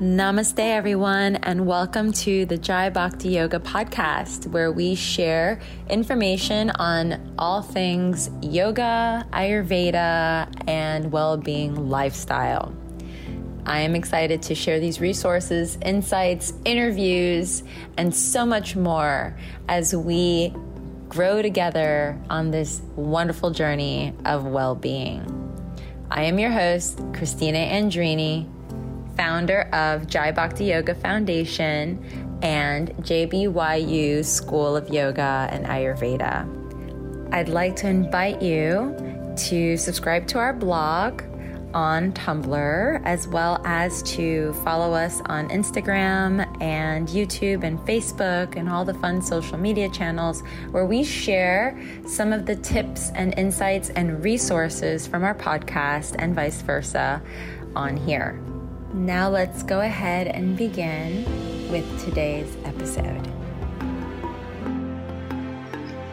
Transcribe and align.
Namaste, 0.00 0.60
everyone, 0.60 1.34
and 1.42 1.66
welcome 1.66 2.12
to 2.12 2.46
the 2.46 2.56
Jai 2.56 2.88
Bhakti 2.88 3.30
Yoga 3.30 3.58
podcast, 3.58 4.46
where 4.46 4.70
we 4.70 4.94
share 4.94 5.60
information 5.90 6.70
on 6.70 7.34
all 7.36 7.62
things 7.62 8.30
yoga, 8.40 9.26
Ayurveda, 9.32 10.68
and 10.68 11.10
well 11.10 11.36
being 11.36 11.88
lifestyle. 11.90 12.72
I 13.66 13.80
am 13.80 13.96
excited 13.96 14.40
to 14.42 14.54
share 14.54 14.78
these 14.78 15.00
resources, 15.00 15.76
insights, 15.84 16.52
interviews, 16.64 17.64
and 17.96 18.14
so 18.14 18.46
much 18.46 18.76
more 18.76 19.36
as 19.68 19.96
we 19.96 20.54
grow 21.08 21.42
together 21.42 22.16
on 22.30 22.52
this 22.52 22.80
wonderful 22.94 23.50
journey 23.50 24.14
of 24.24 24.44
well 24.44 24.76
being. 24.76 25.34
I 26.08 26.22
am 26.22 26.38
your 26.38 26.52
host, 26.52 27.00
Christina 27.14 27.58
Andrini 27.58 28.48
founder 29.18 29.62
of 29.72 30.06
Jai 30.06 30.30
Bhakti 30.32 30.66
Yoga 30.66 30.94
Foundation 30.94 32.38
and 32.40 32.90
JBYU 32.98 34.24
School 34.24 34.76
of 34.76 34.88
Yoga 34.88 35.48
and 35.50 35.66
Ayurveda. 35.66 37.34
I'd 37.34 37.48
like 37.48 37.76
to 37.76 37.88
invite 37.88 38.40
you 38.40 38.96
to 39.48 39.76
subscribe 39.76 40.26
to 40.28 40.38
our 40.38 40.52
blog 40.52 41.22
on 41.74 42.12
Tumblr, 42.12 43.02
as 43.04 43.28
well 43.28 43.60
as 43.64 44.02
to 44.04 44.54
follow 44.64 44.94
us 44.94 45.20
on 45.26 45.48
Instagram 45.50 46.46
and 46.62 47.08
YouTube 47.08 47.64
and 47.64 47.78
Facebook 47.80 48.56
and 48.56 48.68
all 48.68 48.84
the 48.84 48.94
fun 48.94 49.20
social 49.20 49.58
media 49.58 49.90
channels 49.90 50.42
where 50.70 50.86
we 50.86 51.04
share 51.04 51.78
some 52.06 52.32
of 52.32 52.46
the 52.46 52.56
tips 52.56 53.10
and 53.14 53.36
insights 53.36 53.90
and 53.90 54.24
resources 54.24 55.06
from 55.06 55.24
our 55.24 55.34
podcast 55.34 56.14
and 56.18 56.34
vice 56.34 56.62
versa 56.62 57.20
on 57.76 57.96
here. 57.96 58.40
Now 58.94 59.28
let's 59.28 59.62
go 59.62 59.80
ahead 59.80 60.28
and 60.28 60.56
begin 60.56 61.24
with 61.70 62.04
today's 62.06 62.56
episode. 62.64 63.20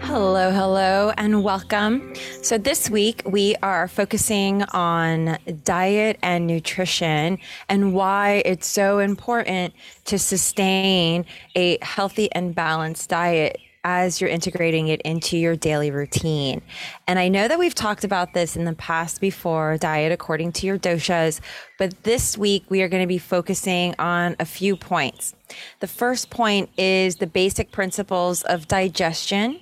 Hello, 0.02 0.52
hello, 0.52 1.14
and 1.18 1.42
welcome. 1.42 2.14
So, 2.42 2.58
this 2.58 2.90
week 2.90 3.22
we 3.26 3.56
are 3.64 3.88
focusing 3.88 4.64
on 4.64 5.38
diet 5.64 6.20
and 6.22 6.48
nutrition 6.48 7.40
and 7.70 7.94
why 7.94 8.42
it's 8.46 8.68
so 8.68 9.00
important 9.00 9.74
to 10.06 10.20
sustain 10.20 11.26
a 11.56 11.78
healthy 11.82 12.30
and 12.34 12.54
balanced 12.54 13.10
diet 13.10 13.58
as 13.86 14.20
you're 14.20 14.30
integrating 14.30 14.88
it 14.88 15.00
into 15.04 15.38
your 15.38 15.56
daily 15.56 15.92
routine. 15.92 16.62
And 17.08 17.20
I 17.20 17.28
know 17.28 17.48
that 17.48 17.60
we've 17.60 17.76
talked 17.76 18.04
about 18.04 18.34
this 18.34 18.58
in 18.58 18.66
the 18.66 18.74
past 18.74 19.22
before 19.22 19.78
diet 19.78 20.12
according 20.12 20.54
to 20.54 20.66
your 20.66 20.80
doshas, 20.80 21.40
but 21.78 22.04
this 22.04 22.36
week 22.36 22.66
we 22.68 22.82
are 22.82 22.90
going 22.90 23.04
to 23.04 23.08
be 23.08 23.20
focusing 23.20 23.94
on 24.00 24.36
a 24.40 24.46
few 24.46 24.76
points. 24.76 25.36
The 25.82 25.88
first 25.88 26.32
point 26.32 26.72
is 26.78 27.18
the 27.18 27.28
basic 27.28 27.72
principles 27.72 28.42
of 28.42 28.68
digestion. 28.68 29.60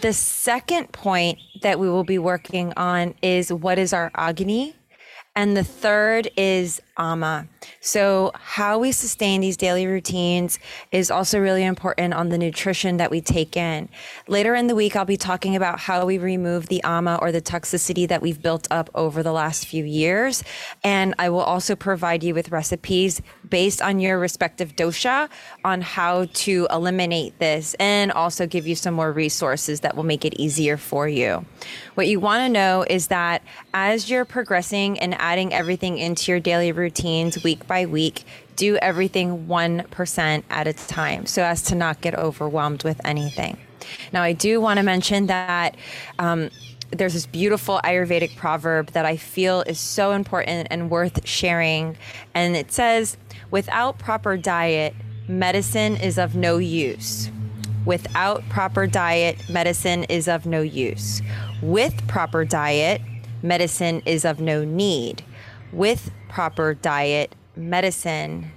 The 0.00 0.12
second 0.12 0.92
point 0.92 1.40
that 1.62 1.80
we 1.80 1.90
will 1.90 2.04
be 2.04 2.18
working 2.18 2.72
on 2.76 3.16
is 3.20 3.52
what 3.52 3.80
is 3.80 3.92
our 3.92 4.12
agni? 4.14 4.76
And 5.34 5.56
the 5.56 5.64
third 5.64 6.30
is 6.36 6.80
ama. 7.00 7.48
So, 7.80 8.30
how 8.34 8.78
we 8.78 8.92
sustain 8.92 9.40
these 9.40 9.56
daily 9.56 9.86
routines 9.86 10.58
is 10.92 11.10
also 11.10 11.40
really 11.40 11.64
important 11.64 12.14
on 12.14 12.28
the 12.28 12.38
nutrition 12.38 12.98
that 12.98 13.10
we 13.10 13.20
take 13.20 13.56
in. 13.56 13.88
Later 14.28 14.54
in 14.54 14.66
the 14.66 14.74
week, 14.74 14.94
I'll 14.94 15.04
be 15.04 15.16
talking 15.16 15.56
about 15.56 15.80
how 15.80 16.04
we 16.04 16.18
remove 16.18 16.68
the 16.68 16.82
ama 16.84 17.18
or 17.20 17.32
the 17.32 17.40
toxicity 17.40 18.06
that 18.06 18.22
we've 18.22 18.40
built 18.40 18.68
up 18.70 18.90
over 18.94 19.22
the 19.22 19.32
last 19.32 19.66
few 19.66 19.84
years. 19.84 20.44
And 20.84 21.14
I 21.18 21.30
will 21.30 21.40
also 21.40 21.74
provide 21.74 22.22
you 22.22 22.34
with 22.34 22.50
recipes 22.50 23.22
based 23.48 23.80
on 23.82 23.98
your 23.98 24.18
respective 24.18 24.76
dosha 24.76 25.28
on 25.64 25.80
how 25.80 26.26
to 26.32 26.66
eliminate 26.70 27.38
this 27.38 27.74
and 27.80 28.12
also 28.12 28.46
give 28.46 28.66
you 28.66 28.74
some 28.74 28.94
more 28.94 29.12
resources 29.12 29.80
that 29.80 29.96
will 29.96 30.04
make 30.04 30.24
it 30.24 30.34
easier 30.34 30.76
for 30.76 31.08
you. 31.08 31.44
What 31.94 32.08
you 32.08 32.20
want 32.20 32.42
to 32.42 32.48
know 32.48 32.84
is 32.88 33.08
that 33.08 33.42
as 33.74 34.10
you're 34.10 34.24
progressing 34.24 34.98
and 35.00 35.14
adding 35.18 35.52
everything 35.52 35.98
into 35.98 36.30
your 36.30 36.40
daily 36.40 36.72
routines 36.90 37.42
week 37.44 37.66
by 37.68 37.86
week, 37.86 38.24
do 38.56 38.76
everything 38.78 39.46
1% 39.46 40.42
at 40.50 40.66
a 40.66 40.72
time 40.72 41.24
so 41.24 41.42
as 41.42 41.62
to 41.62 41.76
not 41.76 42.00
get 42.00 42.16
overwhelmed 42.16 42.82
with 42.82 43.00
anything. 43.04 43.56
Now, 44.12 44.22
I 44.22 44.32
do 44.32 44.60
want 44.60 44.78
to 44.78 44.82
mention 44.82 45.26
that. 45.26 45.76
Um, 46.18 46.50
there's 46.92 47.12
this 47.12 47.26
beautiful 47.26 47.80
Ayurvedic 47.84 48.34
proverb 48.34 48.88
that 48.94 49.06
I 49.06 49.16
feel 49.16 49.62
is 49.62 49.78
so 49.78 50.10
important 50.10 50.66
and 50.72 50.90
worth 50.90 51.24
sharing. 51.24 51.96
And 52.34 52.56
it 52.56 52.72
says, 52.72 53.16
without 53.52 54.00
proper 54.00 54.36
diet, 54.36 54.96
medicine 55.28 55.94
is 55.94 56.18
of 56.18 56.34
no 56.34 56.58
use. 56.58 57.30
Without 57.86 58.42
proper 58.48 58.88
diet, 58.88 59.48
medicine 59.48 60.02
is 60.04 60.26
of 60.26 60.46
no 60.46 60.62
use. 60.62 61.22
With 61.62 62.08
proper 62.08 62.44
diet, 62.44 63.00
medicine 63.40 64.02
is 64.04 64.24
of 64.24 64.40
no 64.40 64.64
need. 64.64 65.24
With 65.72 66.10
proper 66.30 66.74
diet, 66.74 67.34
medicine 67.56 68.50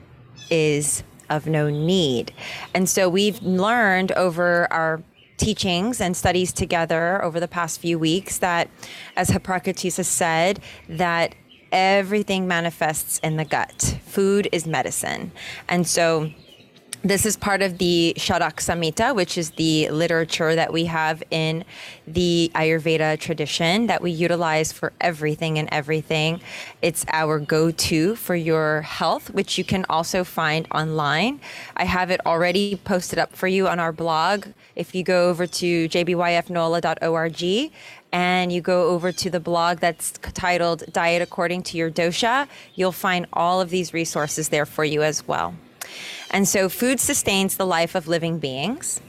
is 0.50 1.04
of 1.30 1.48
no 1.48 1.70
need. 1.70 2.32
And 2.74 2.88
so 2.88 3.10
we've 3.10 3.42
learned 3.42 4.12
over 4.14 4.72
our 4.72 5.02
teachings 5.38 6.00
and 6.00 6.16
studies 6.16 6.54
together 6.54 7.22
over 7.24 7.40
the 7.40 7.48
past 7.48 7.80
few 7.80 7.98
weeks 7.98 8.38
that, 8.40 8.70
as 9.16 9.30
Hippocrates 9.30 9.98
has 9.98 10.08
said, 10.08 10.60
that 10.88 11.36
everything 11.72 12.48
manifests 12.48 13.20
in 13.20 13.36
the 13.38 13.46
gut. 13.46 13.98
Food 14.06 14.48
is 14.52 14.68
medicine. 14.68 15.32
And 15.68 15.88
so 15.88 16.32
this 17.04 17.26
is 17.26 17.36
part 17.36 17.62
of 17.62 17.80
the 17.80 18.14
Charak 18.18 18.56
Samhita, 18.56 19.14
which 19.14 19.38
is 19.38 19.52
the 19.52 19.90
literature 19.90 20.56
that 20.56 20.72
we 20.72 20.86
have 20.86 21.22
in 21.32 21.66
the 22.08 22.50
Ayurveda 22.56 23.20
tradition 23.20 23.88
that 23.88 24.02
we 24.02 24.10
utilize 24.10 24.72
for 24.72 24.94
everything 25.02 25.60
and 25.60 25.68
everything. 25.70 26.40
It's 26.82 27.06
our 27.10 27.40
go 27.40 27.72
to 27.72 28.16
for 28.16 28.36
your 28.36 28.84
health, 28.84 29.30
which 29.32 29.58
you 29.58 29.66
can 29.66 29.86
also 29.90 30.24
find 30.24 30.66
online. 30.72 31.42
I 31.76 31.84
have 31.84 32.10
it 32.10 32.26
already 32.26 32.78
posted 32.78 33.20
up 33.20 33.36
for 33.36 33.48
you 33.48 33.68
on 33.68 33.80
our 33.80 33.92
blog. 33.92 34.48
If 34.78 34.96
you 34.96 35.04
go 35.04 35.30
over 35.30 35.46
to 35.46 35.90
jbyfnola.org 35.90 37.72
and 38.14 38.52
you 38.54 38.62
go 38.62 38.90
over 38.90 39.12
to 39.12 39.30
the 39.30 39.40
blog 39.42 39.80
that's 39.80 40.12
titled 40.12 40.84
Diet 40.94 41.22
According 41.22 41.64
to 41.64 41.78
Your 41.78 41.92
Dosha, 41.92 42.48
you'll 42.76 42.94
find 42.94 43.26
all 43.34 43.60
of 43.60 43.72
these 43.72 43.94
resources 43.94 44.48
there 44.48 44.66
for 44.66 44.86
you 44.86 45.04
as 45.04 45.28
well. 45.28 45.54
And 46.32 46.48
so, 46.48 46.70
food 46.70 47.00
sustains 47.00 47.58
the 47.58 47.66
life 47.66 47.96
of 47.96 48.08
living 48.08 48.40
beings. 48.40 49.02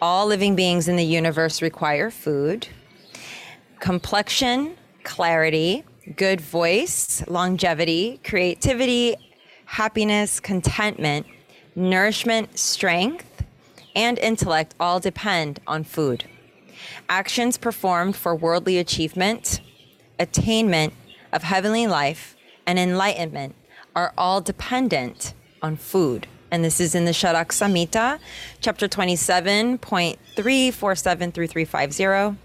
All 0.00 0.26
living 0.26 0.54
beings 0.54 0.88
in 0.88 0.96
the 0.96 1.04
universe 1.04 1.62
require 1.62 2.10
food. 2.10 2.68
Complexion, 3.80 4.76
clarity, 5.02 5.84
good 6.16 6.40
voice, 6.40 7.24
longevity, 7.28 8.20
creativity, 8.24 9.16
happiness, 9.64 10.40
contentment, 10.40 11.26
nourishment, 11.74 12.58
strength, 12.58 13.44
and 13.94 14.18
intellect 14.18 14.74
all 14.78 15.00
depend 15.00 15.60
on 15.66 15.84
food. 15.84 16.24
Actions 17.08 17.58
performed 17.58 18.16
for 18.16 18.34
worldly 18.34 18.78
achievement, 18.78 19.60
attainment 20.18 20.92
of 21.32 21.42
heavenly 21.42 21.86
life, 21.86 22.36
and 22.66 22.78
enlightenment 22.78 23.54
are 23.94 24.12
all 24.16 24.40
dependent 24.40 25.34
on 25.62 25.76
food. 25.76 26.26
And 26.50 26.64
this 26.64 26.80
is 26.80 26.94
in 26.94 27.06
the 27.06 27.12
Charak 27.12 27.48
Samhita, 27.48 28.18
chapter 28.60 28.86
27.347 28.88 31.32
through 31.32 31.46
350. 31.46 32.36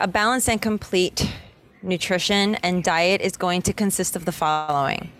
A 0.00 0.08
balanced 0.08 0.48
and 0.48 0.60
complete 0.60 1.32
nutrition 1.82 2.56
and 2.56 2.84
diet 2.84 3.22
is 3.22 3.36
going 3.36 3.62
to 3.62 3.72
consist 3.72 4.16
of 4.16 4.26
the 4.26 4.32
following. 4.32 5.10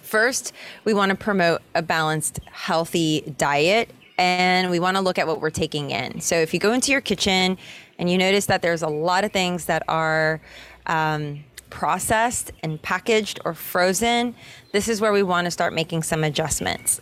First, 0.00 0.54
we 0.84 0.94
want 0.94 1.10
to 1.10 1.16
promote 1.16 1.60
a 1.74 1.82
balanced, 1.82 2.40
healthy 2.50 3.34
diet 3.36 3.90
and 4.18 4.70
we 4.70 4.78
want 4.78 4.96
to 4.96 5.02
look 5.02 5.18
at 5.18 5.26
what 5.26 5.40
we're 5.40 5.50
taking 5.50 5.90
in. 5.90 6.20
So 6.20 6.36
if 6.36 6.54
you 6.54 6.60
go 6.60 6.72
into 6.72 6.92
your 6.92 7.00
kitchen 7.00 7.58
and 7.98 8.08
you 8.10 8.18
notice 8.18 8.46
that 8.46 8.62
there's 8.62 8.82
a 8.82 8.88
lot 8.88 9.24
of 9.24 9.32
things 9.32 9.64
that 9.66 9.82
are 9.88 10.40
um, 10.86 11.44
processed 11.72 12.52
and 12.62 12.80
packaged 12.82 13.40
or 13.46 13.54
frozen, 13.54 14.34
this 14.72 14.88
is 14.88 15.00
where 15.00 15.10
we 15.10 15.22
want 15.22 15.46
to 15.46 15.50
start 15.50 15.72
making 15.72 16.02
some 16.02 16.22
adjustments. 16.22 17.00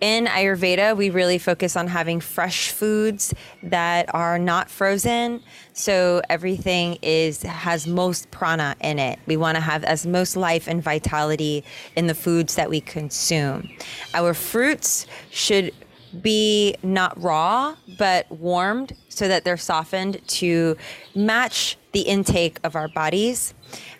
In 0.00 0.26
Ayurveda, 0.26 0.96
we 0.96 1.10
really 1.10 1.38
focus 1.38 1.76
on 1.76 1.88
having 1.88 2.20
fresh 2.20 2.70
foods 2.70 3.34
that 3.64 4.14
are 4.14 4.38
not 4.38 4.70
frozen. 4.70 5.42
So 5.72 6.22
everything 6.30 6.98
is 7.02 7.42
has 7.42 7.88
most 7.88 8.30
prana 8.30 8.76
in 8.80 9.00
it. 9.00 9.18
We 9.26 9.36
want 9.36 9.56
to 9.56 9.60
have 9.60 9.82
as 9.82 10.06
most 10.06 10.36
life 10.36 10.68
and 10.68 10.80
vitality 10.80 11.64
in 11.96 12.06
the 12.06 12.14
foods 12.14 12.54
that 12.54 12.70
we 12.70 12.80
consume. 12.80 13.68
Our 14.14 14.34
fruits 14.34 15.06
should 15.30 15.72
be 16.20 16.76
not 16.82 17.20
raw, 17.20 17.74
but 17.98 18.30
warmed 18.30 18.94
so 19.08 19.26
that 19.28 19.44
they're 19.44 19.56
softened 19.56 20.20
to 20.28 20.76
match 21.14 21.76
the 21.92 22.02
intake 22.02 22.58
of 22.64 22.76
our 22.76 22.88
bodies. 22.88 23.54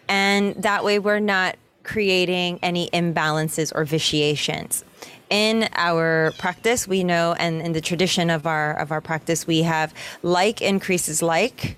And 0.09 0.55
that 0.57 0.85
way 0.85 0.99
we're 0.99 1.21
not 1.21 1.57
creating 1.85 2.59
any 2.63 2.89
imbalances 2.91 3.73
or 3.75 3.85
vitiations. 3.85 4.85
In 5.31 5.69
our 5.73 6.33
practice, 6.39 6.87
we 6.87 7.03
know, 7.05 7.35
and 7.39 7.63
in 7.63 7.73
the 7.73 7.81
tradition 7.81 8.29
of 8.31 8.47
our 8.47 8.79
of 8.79 8.93
our 8.93 9.01
practice, 9.01 9.47
we 9.47 9.63
have 9.63 9.95
like 10.23 10.61
increases 10.61 11.23
like, 11.23 11.77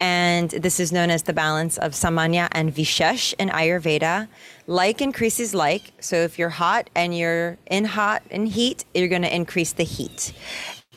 and 0.00 0.50
this 0.50 0.78
is 0.78 0.92
known 0.92 1.10
as 1.10 1.24
the 1.24 1.32
balance 1.32 1.76
of 1.78 1.92
samanya 1.92 2.48
and 2.52 2.74
vishesh 2.74 3.34
in 3.38 3.48
Ayurveda. 3.48 4.28
Like 4.66 5.00
increases 5.00 5.54
like, 5.54 5.92
so 6.00 6.16
if 6.16 6.38
you're 6.38 6.50
hot 6.50 6.88
and 6.94 7.16
you're 7.16 7.58
in 7.66 7.84
hot 7.84 8.22
and 8.30 8.48
heat, 8.48 8.84
you're 8.94 9.08
going 9.08 9.22
to 9.22 9.34
increase 9.34 9.72
the 9.72 9.84
heat. 9.84 10.32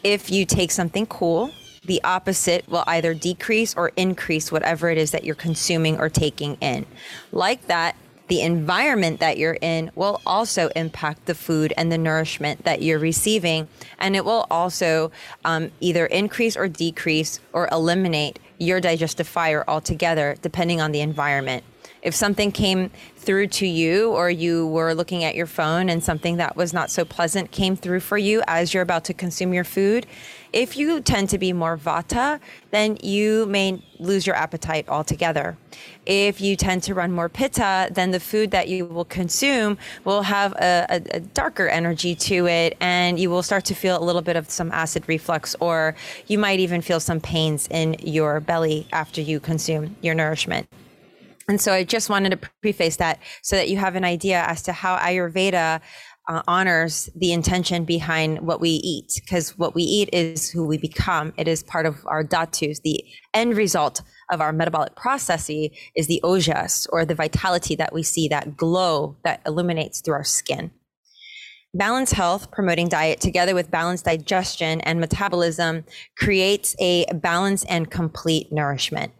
If 0.04 0.30
you 0.30 0.46
take 0.46 0.72
something 0.72 1.06
cool, 1.08 1.52
the 1.88 2.01
opposite 2.04 2.68
will 2.69 2.84
either 2.86 3.13
decrease 3.13 3.75
or 3.75 3.92
increase 3.95 4.51
whatever 4.51 4.89
it 4.89 4.98
is 4.98 5.12
that 5.12 5.24
you're 5.24 5.36
consuming 5.36 5.98
or 5.98 6.10
taking 6.10 6.56
in. 6.62 6.86
Like 7.31 7.66
that, 7.68 7.95
the 8.28 8.42
environment 8.42 9.22
that 9.22 9.38
you're 9.38 9.57
in 9.62 9.89
will 9.95 10.22
also 10.25 10.68
impact 10.75 11.25
the 11.25 11.36
food 11.36 11.74
and 11.78 11.89
the 11.92 11.98
nourishment 11.98 12.66
that 12.66 12.81
you're 12.81 13.00
receiving. 13.00 13.69
And 14.00 14.18
it 14.18 14.25
will 14.25 14.45
also 14.51 15.12
um, 15.45 15.72
either 15.80 16.06
increase 16.06 16.57
or 16.57 16.68
decrease 16.68 17.39
or 17.54 17.69
eliminate 17.72 18.39
your 18.57 18.81
digestive 18.81 19.28
fire 19.28 19.63
altogether, 19.68 20.36
depending 20.42 20.81
on 20.81 20.92
the 20.92 21.00
environment. 21.00 21.63
If 22.01 22.16
something 22.16 22.51
came 22.51 22.92
through 23.16 23.48
to 23.48 23.68
you, 23.68 24.12
or 24.12 24.30
you 24.30 24.68
were 24.68 24.94
looking 24.94 25.24
at 25.24 25.36
your 25.36 25.45
phone 25.45 25.89
and 25.89 26.04
something 26.04 26.38
that 26.38 26.56
was 26.56 26.74
not 26.74 26.92
so 26.92 27.04
pleasant 27.06 27.51
came 27.51 27.75
through 27.75 28.01
for 28.01 28.18
you 28.18 28.44
as 28.48 28.74
you're 28.74 28.84
about 28.84 29.04
to 29.06 29.13
consume 29.13 29.54
your 29.54 29.63
food, 29.63 30.06
if 30.54 30.78
you 30.78 31.02
tend 31.02 31.30
to 31.30 31.38
be 31.38 31.54
more 31.54 31.78
vata, 31.78 32.40
then 32.72 32.98
you 33.02 33.46
may 33.48 33.82
lose 34.00 34.26
your 34.26 34.36
appetite 34.36 34.88
altogether. 34.90 35.58
If 36.06 36.40
you 36.40 36.56
tend 36.56 36.84
to 36.84 36.94
run 36.94 37.12
more 37.12 37.30
pitta, 37.30 37.90
then 37.92 38.12
the 38.12 38.20
food 38.20 38.52
that 38.52 38.68
you 38.68 38.86
will 38.86 39.06
consume 39.06 39.78
will 40.06 40.22
have 40.22 40.54
a, 40.54 40.86
a, 40.90 41.18
a 41.18 41.20
darker 41.20 41.68
energy 41.68 42.16
to 42.16 42.48
it, 42.48 42.78
and 42.80 43.20
you 43.20 43.30
will 43.30 43.44
start 43.44 43.66
to 43.66 43.76
feel 43.76 44.02
a 44.02 44.04
little 44.04 44.22
bit 44.22 44.36
of 44.36 44.50
some 44.50 44.72
acid 44.72 45.04
reflux, 45.08 45.56
or 45.60 45.96
you 46.28 46.38
might 46.38 46.60
even 46.60 46.82
feel 46.82 47.00
some 47.00 47.20
pains 47.20 47.68
in 47.70 47.96
your 48.02 48.40
belly 48.40 48.88
after 48.94 49.22
you 49.22 49.40
consume 49.40 49.96
your 50.02 50.16
nourishment. 50.16 50.68
And 51.50 51.62
so 51.62 51.72
I 51.72 51.86
just 51.86 52.10
wanted 52.10 52.32
to 52.32 52.50
preface 52.62 52.98
that 52.98 53.20
so 53.42 53.56
that 53.56 53.70
you 53.70 53.78
have 53.78 53.96
an 53.96 54.04
idea 54.04 54.44
as 54.44 54.62
to 54.64 54.74
how 54.74 54.98
Ayurveda 54.98 55.80
uh, 56.27 56.41
honors 56.47 57.09
the 57.15 57.31
intention 57.31 57.85
behind 57.85 58.41
what 58.41 58.59
we 58.59 58.69
eat 58.69 59.21
because 59.24 59.57
what 59.57 59.74
we 59.74 59.83
eat 59.83 60.09
is 60.12 60.50
who 60.50 60.65
we 60.65 60.77
become. 60.77 61.33
It 61.38 61.47
is 61.47 61.63
part 61.63 61.85
of 61.85 62.06
our 62.06 62.24
dhatus 62.24 62.81
the 62.81 63.03
end 63.33 63.56
result 63.56 64.01
of 64.29 64.41
our 64.41 64.51
metabolic 64.51 64.95
processes 64.95 65.69
is 65.95 66.07
the 66.07 66.19
ojas 66.24 66.88
or 66.91 67.06
the 67.06 67.15
vitality 67.15 67.75
that 67.75 67.94
we 67.94 68.03
see 68.03 68.27
that 68.27 68.57
glow 68.57 69.15
that 69.24 69.41
illuminates 69.45 70.01
through 70.01 70.15
our 70.15 70.24
skin. 70.24 70.71
Balanced 71.74 72.13
health 72.13 72.51
promoting 72.51 72.89
diet 72.89 73.21
together 73.21 73.53
with 73.53 73.71
balanced 73.71 74.06
digestion 74.06 74.81
and 74.81 75.00
metabolism 75.00 75.85
creates 76.18 76.75
a 76.79 77.06
balanced 77.13 77.65
and 77.69 77.89
complete 77.89 78.51
nourishment. 78.51 79.13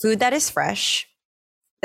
Food 0.00 0.20
that 0.20 0.32
is 0.32 0.48
fresh 0.48 1.08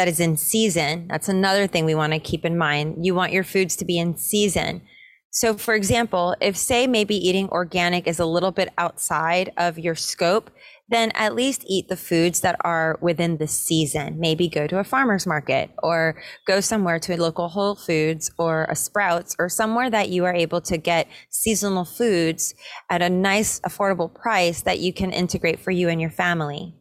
that 0.02 0.08
is 0.08 0.20
in 0.20 0.36
season. 0.36 1.08
That's 1.10 1.30
another 1.30 1.68
thing 1.68 1.86
we 1.86 1.94
want 1.94 2.14
to 2.14 2.20
keep 2.20 2.44
in 2.44 2.58
mind. 2.58 3.06
You 3.06 3.14
want 3.14 3.34
your 3.34 3.44
foods 3.44 3.76
to 3.76 3.86
be 3.86 4.00
in 4.00 4.18
season. 4.18 4.82
So, 5.30 5.56
for 5.56 5.76
example, 5.76 6.36
if, 6.42 6.58
say, 6.58 6.88
maybe 6.88 7.16
eating 7.16 7.48
organic 7.50 8.08
is 8.08 8.20
a 8.20 8.26
little 8.26 8.50
bit 8.50 8.70
outside 8.80 9.52
of 9.58 9.78
your 9.78 9.94
scope, 9.94 10.50
then 10.90 11.12
at 11.12 11.36
least 11.36 11.66
eat 11.68 11.88
the 11.88 11.96
foods 11.96 12.40
that 12.40 12.56
are 12.62 12.98
within 13.00 13.38
the 13.38 13.46
season. 13.46 14.20
Maybe 14.20 14.50
go 14.50 14.66
to 14.66 14.80
a 14.80 14.84
farmer's 14.84 15.28
market 15.28 15.70
or 15.84 16.20
go 16.48 16.62
somewhere 16.62 16.98
to 16.98 17.14
a 17.14 17.22
local 17.22 17.48
Whole 17.48 17.76
Foods 17.76 18.32
or 18.40 18.66
a 18.72 18.76
Sprouts 18.76 19.36
or 19.38 19.50
somewhere 19.50 19.92
that 19.92 20.10
you 20.10 20.26
are 20.26 20.34
able 20.34 20.62
to 20.62 20.80
get 20.80 21.08
seasonal 21.30 21.86
foods 21.86 22.56
at 22.90 23.04
a 23.04 23.10
nice, 23.10 23.60
affordable 23.60 24.12
price 24.12 24.64
that 24.64 24.80
you 24.80 24.94
can 24.94 25.12
integrate 25.12 25.60
for 25.60 25.70
you 25.70 25.90
and 25.90 26.02
your 26.02 26.10
family. 26.10 26.81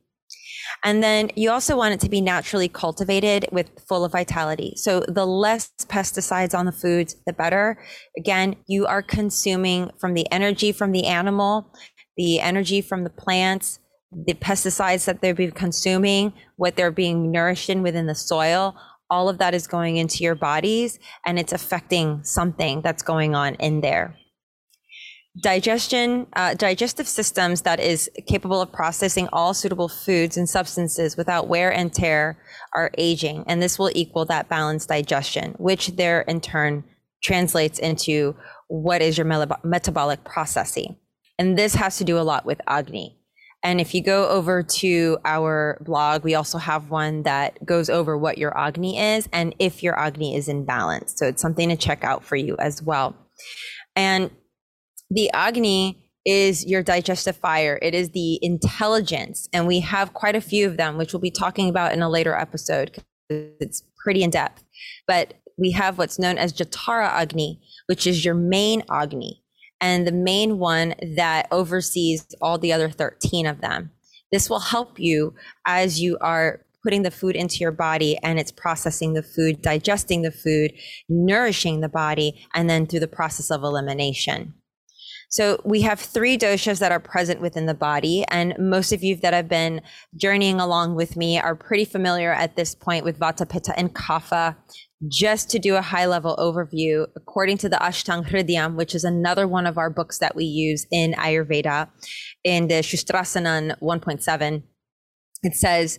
And 0.84 1.02
then 1.02 1.30
you 1.36 1.50
also 1.50 1.76
want 1.76 1.94
it 1.94 2.00
to 2.00 2.08
be 2.08 2.20
naturally 2.20 2.68
cultivated 2.68 3.46
with 3.52 3.70
full 3.88 4.04
of 4.04 4.12
vitality. 4.12 4.74
So 4.76 5.00
the 5.00 5.26
less 5.26 5.70
pesticides 5.86 6.58
on 6.58 6.66
the 6.66 6.72
foods, 6.72 7.16
the 7.26 7.32
better. 7.32 7.82
Again, 8.18 8.56
you 8.66 8.86
are 8.86 9.02
consuming 9.02 9.90
from 9.98 10.14
the 10.14 10.30
energy 10.30 10.72
from 10.72 10.92
the 10.92 11.06
animal, 11.06 11.72
the 12.16 12.40
energy 12.40 12.80
from 12.80 13.04
the 13.04 13.10
plants, 13.10 13.78
the 14.26 14.34
pesticides 14.34 15.04
that 15.04 15.20
they're 15.20 15.34
be 15.34 15.50
consuming, 15.50 16.32
what 16.56 16.76
they're 16.76 16.90
being 16.90 17.30
nourished 17.30 17.70
in 17.70 17.82
within 17.82 18.06
the 18.06 18.14
soil. 18.14 18.74
All 19.08 19.28
of 19.28 19.38
that 19.38 19.54
is 19.54 19.66
going 19.66 19.96
into 19.96 20.22
your 20.22 20.34
bodies 20.34 20.98
and 21.26 21.38
it's 21.38 21.52
affecting 21.52 22.22
something 22.24 22.80
that's 22.82 23.02
going 23.02 23.34
on 23.34 23.54
in 23.56 23.80
there 23.80 24.16
digestion 25.38 26.26
uh, 26.32 26.54
digestive 26.54 27.06
systems 27.06 27.62
that 27.62 27.78
is 27.78 28.10
capable 28.26 28.60
of 28.60 28.72
processing 28.72 29.28
all 29.32 29.54
suitable 29.54 29.88
foods 29.88 30.36
and 30.36 30.48
substances 30.48 31.16
without 31.16 31.46
wear 31.46 31.72
and 31.72 31.92
tear 31.92 32.36
are 32.74 32.90
aging 32.98 33.44
and 33.46 33.62
this 33.62 33.78
will 33.78 33.92
equal 33.94 34.24
that 34.24 34.48
balanced 34.48 34.88
digestion 34.88 35.54
which 35.58 35.88
there 35.96 36.22
in 36.22 36.40
turn 36.40 36.82
translates 37.22 37.78
into 37.78 38.34
what 38.68 39.02
is 39.02 39.18
your 39.18 39.26
metabolic 39.64 40.24
processing. 40.24 40.96
And 41.38 41.58
this 41.58 41.74
has 41.74 41.98
to 41.98 42.04
do 42.04 42.18
a 42.18 42.22
lot 42.22 42.44
with 42.44 42.60
agni. 42.66 43.16
And 43.62 43.80
if 43.80 43.94
you 43.94 44.02
go 44.02 44.28
over 44.28 44.62
to 44.62 45.18
our 45.24 45.78
blog 45.84 46.24
we 46.24 46.34
also 46.34 46.58
have 46.58 46.90
one 46.90 47.24
that 47.24 47.64
goes 47.64 47.90
over 47.90 48.16
what 48.16 48.38
your 48.38 48.56
agni 48.56 48.98
is 48.98 49.28
and 49.32 49.54
if 49.58 49.82
your 49.82 49.98
agni 49.98 50.34
is 50.34 50.48
in 50.48 50.64
balance. 50.64 51.14
So 51.16 51.26
it's 51.26 51.42
something 51.42 51.68
to 51.68 51.76
check 51.76 52.04
out 52.04 52.24
for 52.24 52.36
you 52.36 52.56
as 52.58 52.82
well. 52.82 53.16
And 53.96 54.30
the 55.10 55.30
Agni 55.32 56.02
is 56.24 56.64
your 56.66 56.82
digestive 56.82 57.36
fire. 57.36 57.78
It 57.82 57.94
is 57.94 58.10
the 58.10 58.38
intelligence. 58.42 59.48
And 59.52 59.66
we 59.66 59.80
have 59.80 60.14
quite 60.14 60.36
a 60.36 60.40
few 60.40 60.66
of 60.66 60.76
them, 60.76 60.96
which 60.96 61.12
we'll 61.12 61.20
be 61.20 61.30
talking 61.30 61.68
about 61.68 61.92
in 61.92 62.02
a 62.02 62.10
later 62.10 62.34
episode. 62.34 63.02
It's 63.28 63.82
pretty 64.02 64.22
in 64.22 64.30
depth. 64.30 64.62
But 65.06 65.34
we 65.58 65.72
have 65.72 65.98
what's 65.98 66.18
known 66.18 66.38
as 66.38 66.52
Jatara 66.52 67.08
Agni, 67.08 67.60
which 67.86 68.06
is 68.06 68.24
your 68.24 68.34
main 68.34 68.82
Agni, 68.90 69.42
and 69.80 70.06
the 70.06 70.12
main 70.12 70.58
one 70.58 70.94
that 71.16 71.48
oversees 71.50 72.26
all 72.40 72.58
the 72.58 72.72
other 72.72 72.90
13 72.90 73.46
of 73.46 73.60
them. 73.60 73.90
This 74.32 74.48
will 74.48 74.60
help 74.60 74.98
you 74.98 75.34
as 75.66 76.00
you 76.00 76.16
are 76.20 76.60
putting 76.82 77.02
the 77.02 77.10
food 77.10 77.36
into 77.36 77.58
your 77.58 77.72
body 77.72 78.16
and 78.22 78.38
it's 78.38 78.52
processing 78.52 79.12
the 79.12 79.22
food, 79.22 79.60
digesting 79.60 80.22
the 80.22 80.30
food, 80.30 80.72
nourishing 81.08 81.80
the 81.80 81.88
body, 81.88 82.46
and 82.54 82.70
then 82.70 82.86
through 82.86 83.00
the 83.00 83.08
process 83.08 83.50
of 83.50 83.62
elimination. 83.62 84.54
So 85.30 85.60
we 85.64 85.82
have 85.82 86.00
three 86.00 86.36
doshas 86.36 86.80
that 86.80 86.90
are 86.90 86.98
present 86.98 87.40
within 87.40 87.66
the 87.66 87.74
body. 87.74 88.24
And 88.28 88.52
most 88.58 88.92
of 88.92 89.04
you 89.04 89.14
that 89.16 89.32
have 89.32 89.48
been 89.48 89.80
journeying 90.16 90.58
along 90.58 90.96
with 90.96 91.16
me 91.16 91.38
are 91.38 91.54
pretty 91.54 91.84
familiar 91.84 92.32
at 92.32 92.56
this 92.56 92.74
point 92.74 93.04
with 93.04 93.18
Vata, 93.18 93.48
Pitta, 93.48 93.78
and 93.78 93.94
Kapha. 93.94 94.56
Just 95.08 95.48
to 95.50 95.58
do 95.58 95.76
a 95.76 95.82
high 95.82 96.04
level 96.04 96.36
overview, 96.36 97.06
according 97.16 97.58
to 97.58 97.68
the 97.68 97.76
Ashtang 97.76 98.28
Hridayam, 98.28 98.74
which 98.74 98.94
is 98.94 99.04
another 99.04 99.46
one 99.46 99.66
of 99.66 99.78
our 99.78 99.88
books 99.88 100.18
that 100.18 100.34
we 100.34 100.44
use 100.44 100.84
in 100.90 101.12
Ayurveda, 101.12 101.88
in 102.44 102.68
the 102.68 102.82
Sutrasthana 102.82 103.78
1.7, 103.80 104.62
it 105.42 105.54
says, 105.54 105.98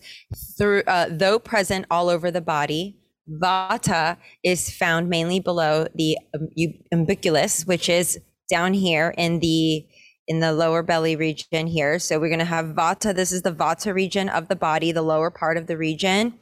through, 0.58 0.84
uh, 0.86 1.08
though 1.10 1.40
present 1.40 1.88
all 1.90 2.10
over 2.10 2.30
the 2.30 2.42
body, 2.42 3.00
Vata 3.42 4.18
is 4.44 4.70
found 4.70 5.10
mainly 5.10 5.40
below 5.40 5.88
the 5.96 6.18
um, 6.36 6.50
umbilicus, 6.92 7.66
which 7.66 7.90
is 7.90 8.20
down 8.52 8.74
here 8.74 9.16
in 9.18 9.40
the 9.40 9.88
in 10.28 10.40
the 10.40 10.54
lower 10.54 10.84
belly 10.84 11.16
region 11.16 11.66
here. 11.68 11.98
So 11.98 12.20
we're 12.20 12.30
going 12.30 12.40
to 12.40 12.46
have 12.46 12.68
Vata. 12.68 13.14
This 13.16 13.32
is 13.32 13.42
the 13.42 13.52
Vata 13.52 13.94
region 13.94 14.30
of 14.30 14.48
the 14.48 14.56
body, 14.56 14.92
the 14.92 15.02
lower 15.02 15.32
part 15.32 15.58
of 15.58 15.66
the 15.66 15.78
region. 15.78 16.36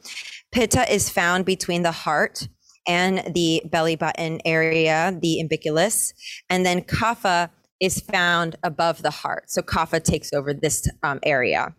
Pitta 0.51 0.91
is 0.93 1.09
found 1.09 1.45
between 1.45 1.83
the 1.83 1.91
heart 1.91 2.47
and 2.87 3.33
the 3.33 3.61
belly 3.71 3.95
button 3.95 4.41
area, 4.45 5.17
the 5.21 5.39
umbilicus. 5.39 6.13
And 6.49 6.65
then 6.65 6.81
Kapha 6.81 7.49
is 7.79 8.01
found 8.01 8.57
above 8.63 9.01
the 9.01 9.11
heart. 9.11 9.49
So 9.49 9.61
Kapha 9.61 10.03
takes 10.03 10.33
over 10.33 10.53
this 10.53 10.87
um, 11.03 11.19
area. 11.23 11.73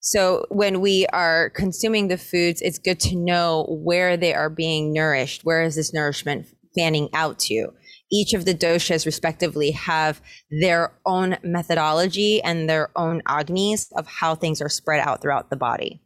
So 0.00 0.46
when 0.50 0.80
we 0.80 1.06
are 1.12 1.50
consuming 1.50 2.08
the 2.08 2.16
foods, 2.16 2.62
it's 2.62 2.78
good 2.78 3.00
to 3.00 3.16
know 3.16 3.66
where 3.68 4.16
they 4.16 4.34
are 4.34 4.48
being 4.48 4.92
nourished. 4.92 5.44
Where 5.44 5.62
is 5.62 5.74
this 5.74 5.92
nourishment 5.92 6.46
fanning 6.76 7.08
out 7.12 7.38
to? 7.40 7.72
Each 8.12 8.34
of 8.34 8.44
the 8.44 8.54
doshas 8.54 9.06
respectively 9.06 9.70
have 9.72 10.20
their 10.60 10.92
own 11.04 11.36
methodology 11.42 12.42
and 12.42 12.68
their 12.68 12.90
own 12.96 13.22
agnis 13.28 13.88
of 13.96 14.06
how 14.06 14.34
things 14.34 14.60
are 14.60 14.68
spread 14.68 15.00
out 15.00 15.20
throughout 15.22 15.50
the 15.50 15.56
body. 15.56 16.00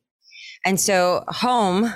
And 0.64 0.80
so 0.80 1.24
home 1.28 1.92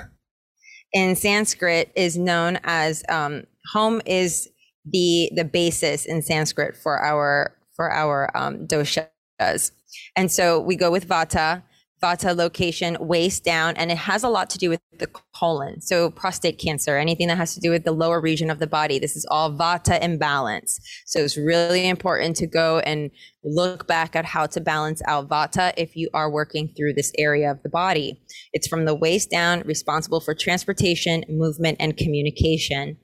in 0.93 1.15
Sanskrit 1.15 1.91
is 1.95 2.17
known 2.17 2.59
as 2.63 3.03
um, 3.09 3.43
home 3.73 4.01
is 4.05 4.49
the 4.85 5.31
the 5.35 5.45
basis 5.45 6.05
in 6.05 6.21
Sanskrit 6.21 6.77
for 6.77 7.01
our 7.01 7.55
for 7.75 7.91
our 7.91 8.35
um, 8.37 8.67
doshas. 8.67 9.71
And 10.15 10.31
so 10.31 10.59
we 10.59 10.75
go 10.75 10.91
with 10.91 11.07
vata. 11.07 11.63
Vata 12.01 12.35
location, 12.35 12.97
waist 12.99 13.43
down, 13.43 13.75
and 13.77 13.91
it 13.91 13.97
has 13.97 14.23
a 14.23 14.29
lot 14.29 14.49
to 14.51 14.57
do 14.57 14.69
with 14.69 14.81
the 14.99 15.07
colon. 15.33 15.81
So, 15.81 16.09
prostate 16.11 16.59
cancer, 16.59 16.97
anything 16.97 17.27
that 17.29 17.37
has 17.37 17.53
to 17.55 17.59
do 17.59 17.71
with 17.71 17.83
the 17.83 17.91
lower 17.91 18.19
region 18.19 18.49
of 18.49 18.59
the 18.59 18.67
body, 18.67 18.99
this 18.99 19.15
is 19.15 19.25
all 19.31 19.51
Vata 19.51 20.01
imbalance. 20.01 20.79
So, 21.05 21.19
it's 21.19 21.37
really 21.37 21.87
important 21.87 22.35
to 22.37 22.47
go 22.47 22.79
and 22.79 23.11
look 23.43 23.87
back 23.87 24.15
at 24.15 24.25
how 24.25 24.45
to 24.47 24.61
balance 24.61 25.01
out 25.07 25.29
Vata 25.29 25.73
if 25.77 25.95
you 25.95 26.09
are 26.13 26.29
working 26.29 26.73
through 26.75 26.93
this 26.93 27.11
area 27.17 27.49
of 27.49 27.63
the 27.63 27.69
body. 27.69 28.21
It's 28.53 28.67
from 28.67 28.85
the 28.85 28.95
waist 28.95 29.31
down, 29.31 29.61
responsible 29.61 30.19
for 30.19 30.35
transportation, 30.35 31.23
movement, 31.29 31.77
and 31.79 31.95
communication. 31.95 32.97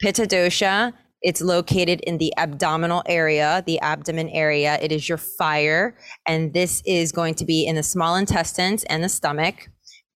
Pitta 0.00 0.22
dosha 0.22 0.92
it's 1.22 1.40
located 1.40 2.00
in 2.00 2.18
the 2.18 2.32
abdominal 2.36 3.02
area, 3.06 3.62
the 3.66 3.80
abdomen 3.80 4.28
area. 4.28 4.78
It 4.80 4.92
is 4.92 5.08
your 5.08 5.18
fire. 5.18 5.96
And 6.26 6.54
this 6.54 6.82
is 6.86 7.12
going 7.12 7.34
to 7.36 7.44
be 7.44 7.66
in 7.66 7.76
the 7.76 7.82
small 7.82 8.14
intestines 8.16 8.84
and 8.84 9.02
the 9.02 9.08
stomach, 9.08 9.68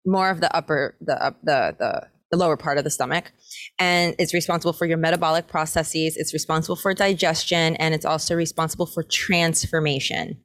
more 0.06 0.30
of 0.30 0.40
the 0.40 0.54
upper, 0.54 0.96
the, 1.00 1.22
uh, 1.22 1.30
the, 1.42 1.76
the, 1.78 2.06
the 2.30 2.36
lower 2.36 2.56
part 2.56 2.78
of 2.78 2.84
the 2.84 2.90
stomach. 2.90 3.32
And 3.78 4.14
it's 4.18 4.32
responsible 4.32 4.72
for 4.72 4.86
your 4.86 4.96
metabolic 4.96 5.48
processes. 5.48 6.16
It's 6.16 6.32
responsible 6.32 6.76
for 6.76 6.94
digestion. 6.94 7.76
And 7.76 7.94
it's 7.94 8.04
also 8.04 8.34
responsible 8.34 8.86
for 8.86 9.02
transformation. 9.02 10.38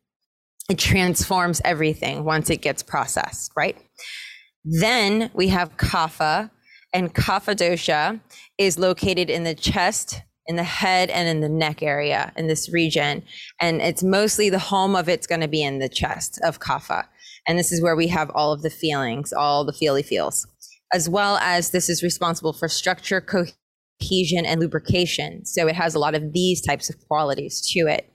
It 0.70 0.80
transforms 0.80 1.62
everything 1.64 2.26
once 2.26 2.50
it 2.50 2.62
gets 2.62 2.84
processed, 2.84 3.52
right? 3.56 3.78
Then 4.66 5.32
we 5.34 5.48
have 5.48 5.78
kapha, 5.78 6.52
and 6.94 7.14
kapha 7.14 7.56
dosha 7.56 8.20
is 8.58 8.78
located 8.78 9.30
in 9.30 9.44
the 9.44 9.56
chest, 9.56 10.24
in 10.48 10.56
the 10.56 10.64
head 10.64 11.10
and 11.10 11.28
in 11.28 11.42
the 11.42 11.50
neck 11.50 11.84
area 11.84 12.32
in 12.38 12.48
this 12.48 12.72
region. 12.72 13.24
And 13.60 13.82
it's 13.82 14.04
mostly 14.04 14.50
the 14.50 14.60
home 14.60 14.96
of 14.96 15.10
it's 15.10 15.28
going 15.28 15.42
to 15.42 15.48
be 15.48 15.64
in 15.64 15.80
the 15.80 15.90
chest 15.90 16.40
of 16.44 16.60
kapha. 16.60 17.06
And 17.48 17.60
this 17.60 17.72
is 17.72 17.82
where 17.82 17.96
we 17.96 18.08
have 18.08 18.30
all 18.32 18.52
of 18.52 18.62
the 18.62 18.70
feelings, 18.70 19.32
all 19.34 19.66
the 19.66 19.74
feely 19.74 20.04
feels, 20.04 20.48
as 20.94 21.10
well 21.10 21.38
as 21.38 21.72
this 21.72 21.90
is 21.90 22.04
responsible 22.04 22.54
for 22.54 22.68
structure, 22.68 23.22
cohesion, 23.22 24.46
and 24.46 24.60
lubrication. 24.60 25.46
So 25.46 25.68
it 25.68 25.76
has 25.76 25.96
a 25.96 26.00
lot 26.00 26.16
of 26.16 26.34
these 26.34 26.62
types 26.62 26.90
of 26.90 27.00
qualities 27.08 27.62
to 27.74 27.88
it. 27.88 28.12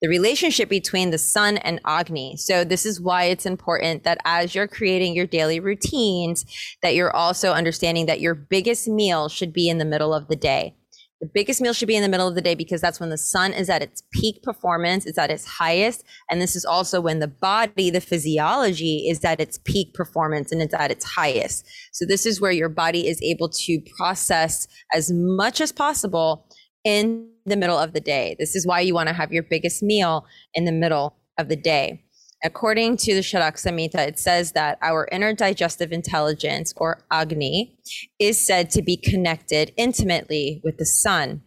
The 0.00 0.08
relationship 0.08 0.68
between 0.68 1.10
the 1.10 1.18
sun 1.18 1.56
and 1.58 1.80
Agni. 1.84 2.36
So 2.36 2.62
this 2.62 2.86
is 2.86 3.00
why 3.00 3.24
it's 3.24 3.44
important 3.44 4.04
that 4.04 4.18
as 4.24 4.54
you're 4.54 4.68
creating 4.68 5.16
your 5.16 5.26
daily 5.26 5.58
routines, 5.58 6.44
that 6.82 6.94
you're 6.94 7.14
also 7.14 7.52
understanding 7.52 8.06
that 8.06 8.20
your 8.20 8.36
biggest 8.36 8.86
meal 8.86 9.28
should 9.28 9.52
be 9.52 9.68
in 9.68 9.78
the 9.78 9.84
middle 9.84 10.14
of 10.14 10.28
the 10.28 10.36
day. 10.36 10.76
The 11.20 11.30
biggest 11.32 11.60
meal 11.60 11.72
should 11.72 11.88
be 11.88 11.96
in 11.96 12.02
the 12.02 12.08
middle 12.08 12.28
of 12.28 12.36
the 12.36 12.40
day 12.40 12.54
because 12.54 12.80
that's 12.80 13.00
when 13.00 13.10
the 13.10 13.18
sun 13.18 13.52
is 13.52 13.68
at 13.68 13.82
its 13.82 14.04
peak 14.12 14.40
performance, 14.42 15.04
it's 15.04 15.18
at 15.18 15.30
its 15.30 15.44
highest. 15.44 16.04
And 16.30 16.40
this 16.40 16.54
is 16.54 16.64
also 16.64 17.00
when 17.00 17.18
the 17.18 17.26
body, 17.26 17.90
the 17.90 18.00
physiology 18.00 19.08
is 19.08 19.24
at 19.24 19.40
its 19.40 19.58
peak 19.64 19.94
performance 19.94 20.52
and 20.52 20.62
it's 20.62 20.74
at 20.74 20.92
its 20.92 21.04
highest. 21.04 21.66
So 21.92 22.06
this 22.06 22.24
is 22.24 22.40
where 22.40 22.52
your 22.52 22.68
body 22.68 23.08
is 23.08 23.20
able 23.20 23.48
to 23.48 23.80
process 23.96 24.68
as 24.94 25.10
much 25.12 25.60
as 25.60 25.72
possible 25.72 26.46
in 26.84 27.28
the 27.46 27.56
middle 27.56 27.78
of 27.78 27.94
the 27.94 28.00
day. 28.00 28.36
This 28.38 28.54
is 28.54 28.66
why 28.66 28.80
you 28.80 28.94
want 28.94 29.08
to 29.08 29.14
have 29.14 29.32
your 29.32 29.42
biggest 29.42 29.82
meal 29.82 30.24
in 30.54 30.66
the 30.66 30.72
middle 30.72 31.16
of 31.36 31.48
the 31.48 31.56
day. 31.56 32.04
According 32.44 32.98
to 32.98 33.14
the 33.14 33.20
Charak 33.20 33.54
Samhita, 33.54 34.06
it 34.06 34.18
says 34.18 34.52
that 34.52 34.78
our 34.80 35.08
inner 35.10 35.34
digestive 35.34 35.90
intelligence, 35.90 36.72
or 36.76 37.04
Agni, 37.10 37.76
is 38.20 38.44
said 38.44 38.70
to 38.70 38.82
be 38.82 38.96
connected 38.96 39.72
intimately 39.76 40.60
with 40.62 40.76
the 40.78 40.86
sun. 40.86 41.42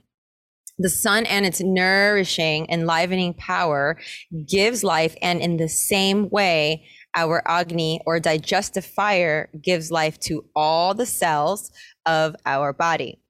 The 0.78 0.90
sun 0.90 1.26
and 1.28 1.46
its 1.46 1.62
nourishing, 1.62 2.66
enlivening 2.70 3.36
power 3.36 3.98
gives 4.46 4.84
life, 4.84 5.16
and 5.22 5.40
in 5.40 5.58
the 5.58 5.70
same 5.70 6.30
way, 6.30 6.86
our 7.16 7.42
Agni, 7.46 8.02
or 8.06 8.20
digestive 8.20 8.86
fire, 8.86 9.50
gives 9.62 9.92
life 9.92 10.20
to 10.22 10.44
all 10.56 10.94
the 10.94 11.06
cells 11.06 11.72
of 12.06 12.36
our 12.46 12.74
body. 12.74 13.22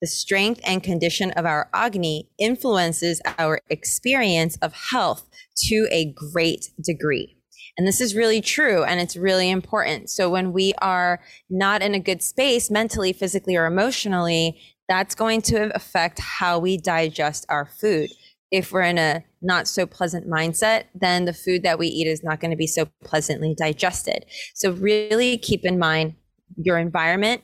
The 0.00 0.06
strength 0.06 0.60
and 0.64 0.82
condition 0.82 1.32
of 1.32 1.46
our 1.46 1.68
Agni 1.74 2.28
influences 2.38 3.20
our 3.38 3.60
experience 3.68 4.56
of 4.62 4.72
health 4.72 5.28
to 5.66 5.88
a 5.90 6.14
great 6.32 6.70
degree. 6.84 7.36
And 7.76 7.86
this 7.86 8.00
is 8.00 8.16
really 8.16 8.40
true 8.40 8.82
and 8.82 9.00
it's 9.00 9.16
really 9.16 9.50
important. 9.50 10.10
So 10.10 10.28
when 10.28 10.52
we 10.52 10.72
are 10.78 11.20
not 11.48 11.80
in 11.80 11.94
a 11.94 12.00
good 12.00 12.22
space 12.22 12.70
mentally, 12.70 13.12
physically, 13.12 13.56
or 13.56 13.66
emotionally, 13.66 14.60
that's 14.88 15.14
going 15.14 15.42
to 15.42 15.74
affect 15.76 16.18
how 16.18 16.58
we 16.58 16.76
digest 16.76 17.46
our 17.48 17.66
food. 17.66 18.10
If 18.50 18.72
we're 18.72 18.82
in 18.82 18.98
a 18.98 19.22
not 19.42 19.68
so 19.68 19.86
pleasant 19.86 20.26
mindset, 20.26 20.84
then 20.94 21.26
the 21.26 21.34
food 21.34 21.62
that 21.62 21.78
we 21.78 21.86
eat 21.86 22.06
is 22.06 22.24
not 22.24 22.40
going 22.40 22.50
to 22.50 22.56
be 22.56 22.66
so 22.66 22.88
pleasantly 23.04 23.54
digested. 23.56 24.24
So 24.54 24.72
really 24.72 25.38
keep 25.38 25.64
in 25.64 25.78
mind 25.78 26.14
your 26.56 26.78
environment, 26.78 27.42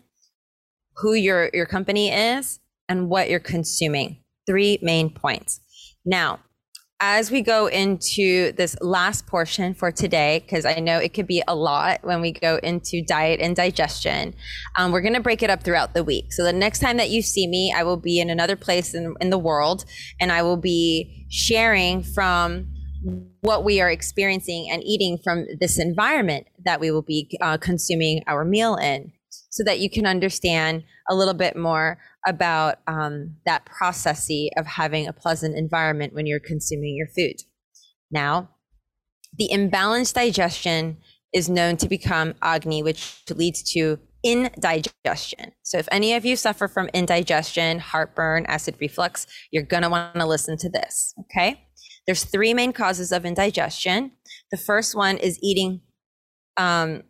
who 0.96 1.12
your 1.12 1.50
your 1.52 1.66
company 1.66 2.10
is, 2.10 2.58
and 2.88 3.08
what 3.08 3.28
you're 3.28 3.38
consuming. 3.40 4.22
Three 4.46 4.78
main 4.82 5.10
points. 5.10 5.60
Now, 6.04 6.40
as 7.00 7.30
we 7.30 7.42
go 7.42 7.66
into 7.66 8.52
this 8.52 8.76
last 8.80 9.26
portion 9.26 9.74
for 9.74 9.90
today, 9.90 10.42
because 10.44 10.64
I 10.64 10.74
know 10.74 10.98
it 10.98 11.12
could 11.12 11.26
be 11.26 11.42
a 11.46 11.54
lot 11.54 12.00
when 12.02 12.20
we 12.20 12.32
go 12.32 12.58
into 12.62 13.02
diet 13.04 13.40
and 13.40 13.56
digestion, 13.56 14.34
um, 14.78 14.92
we're 14.92 15.00
going 15.00 15.14
to 15.14 15.20
break 15.20 15.42
it 15.42 15.50
up 15.50 15.62
throughout 15.62 15.94
the 15.94 16.04
week. 16.04 16.32
So 16.32 16.44
the 16.44 16.52
next 16.52 16.78
time 16.78 16.96
that 16.98 17.10
you 17.10 17.20
see 17.20 17.46
me, 17.46 17.74
I 17.76 17.82
will 17.82 17.96
be 17.96 18.20
in 18.20 18.30
another 18.30 18.56
place 18.56 18.94
in, 18.94 19.14
in 19.20 19.30
the 19.30 19.38
world 19.38 19.84
and 20.20 20.30
I 20.30 20.42
will 20.42 20.56
be 20.56 21.26
sharing 21.30 22.02
from 22.02 22.68
what 23.40 23.64
we 23.64 23.80
are 23.80 23.90
experiencing 23.90 24.70
and 24.70 24.82
eating 24.84 25.18
from 25.22 25.46
this 25.60 25.78
environment 25.78 26.46
that 26.64 26.80
we 26.80 26.90
will 26.90 27.02
be 27.02 27.36
uh, 27.40 27.58
consuming 27.58 28.22
our 28.26 28.44
meal 28.44 28.76
in 28.76 29.12
so 29.50 29.62
that 29.64 29.78
you 29.78 29.90
can 29.90 30.06
understand 30.06 30.84
a 31.10 31.14
little 31.14 31.34
bit 31.34 31.56
more 31.56 31.98
about 32.26 32.78
um, 32.86 33.36
that 33.46 33.66
processy 33.66 34.48
of 34.56 34.66
having 34.66 35.06
a 35.06 35.12
pleasant 35.12 35.56
environment 35.56 36.14
when 36.14 36.26
you're 36.26 36.40
consuming 36.40 36.96
your 36.96 37.08
food. 37.08 37.36
Now, 38.10 38.50
the 39.36 39.50
imbalanced 39.52 40.14
digestion 40.14 40.98
is 41.32 41.48
known 41.48 41.76
to 41.78 41.88
become 41.88 42.34
Agni, 42.40 42.82
which 42.82 43.22
leads 43.30 43.62
to 43.72 43.98
indigestion. 44.22 45.52
So, 45.62 45.78
if 45.78 45.88
any 45.90 46.14
of 46.14 46.24
you 46.24 46.36
suffer 46.36 46.68
from 46.68 46.88
indigestion, 46.94 47.78
heartburn, 47.78 48.46
acid 48.46 48.76
reflux, 48.80 49.26
you're 49.50 49.64
going 49.64 49.82
to 49.82 49.90
want 49.90 50.14
to 50.14 50.26
listen 50.26 50.56
to 50.58 50.70
this. 50.70 51.14
Okay. 51.20 51.66
There's 52.06 52.24
three 52.24 52.54
main 52.54 52.72
causes 52.72 53.12
of 53.12 53.24
indigestion. 53.24 54.12
The 54.50 54.56
first 54.58 54.94
one 54.94 55.16
is 55.16 55.38
eating 55.42 55.80
um, 56.56 57.02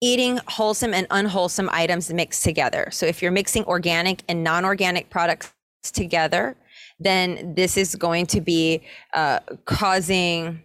eating 0.00 0.40
wholesome 0.48 0.94
and 0.94 1.06
unwholesome 1.10 1.68
items 1.72 2.12
mixed 2.12 2.42
together. 2.42 2.88
So 2.90 3.06
if 3.06 3.20
you're 3.20 3.32
mixing 3.32 3.64
organic 3.64 4.22
and 4.28 4.42
non-organic 4.42 5.10
products 5.10 5.52
together, 5.82 6.56
then 6.98 7.54
this 7.54 7.76
is 7.76 7.94
going 7.94 8.26
to 8.26 8.40
be 8.40 8.82
uh, 9.14 9.40
causing 9.64 10.62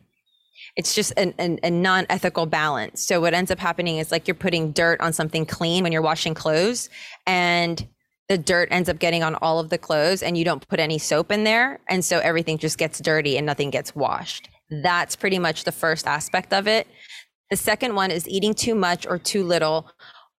it's 0.78 0.94
just 0.94 1.14
an, 1.16 1.34
an, 1.38 1.58
a 1.64 1.70
non-ethical 1.70 2.46
balance. 2.48 3.02
So 3.02 3.22
what 3.22 3.34
ends 3.34 3.50
up 3.50 3.60
happening 3.60 3.98
is 3.98 4.12
like 4.12 4.28
you're 4.28 4.36
putting 4.36 4.72
dirt 4.72 5.00
on 5.00 5.14
something 5.14 5.46
clean 5.46 5.84
when 5.84 5.94
you're 5.94 6.02
washing 6.02 6.34
clothes 6.34 6.90
and 7.26 7.88
the 8.28 8.38
dirt 8.38 8.70
ends 8.72 8.90
up 8.90 9.00
getting 9.00 9.24
on 9.24 9.36
all 9.36 9.60
of 9.60 9.70
the 9.70 9.78
clothes 9.78 10.22
and 10.22 10.38
you 10.38 10.44
don't 10.44 10.68
put 10.68 10.80
any 10.80 10.98
soap 10.98 11.32
in 11.32 11.46
there 11.46 11.80
and 11.88 12.04
so 12.04 12.20
everything 12.20 12.58
just 12.58 12.78
gets 12.78 13.00
dirty 13.00 13.38
and 13.38 13.46
nothing 13.46 13.70
gets 13.70 13.96
washed. 13.96 14.50
That's 14.70 15.16
pretty 15.16 15.40
much 15.40 15.64
the 15.64 15.72
first 15.72 16.08
aspect 16.08 16.52
of 16.52 16.68
it 16.68 16.88
the 17.50 17.58
second 17.58 17.96
one 17.96 18.12
is 18.12 18.28
eating 18.28 18.54
too 18.54 18.76
much 18.76 19.06
or 19.06 19.18
too 19.18 19.44
little 19.44 19.90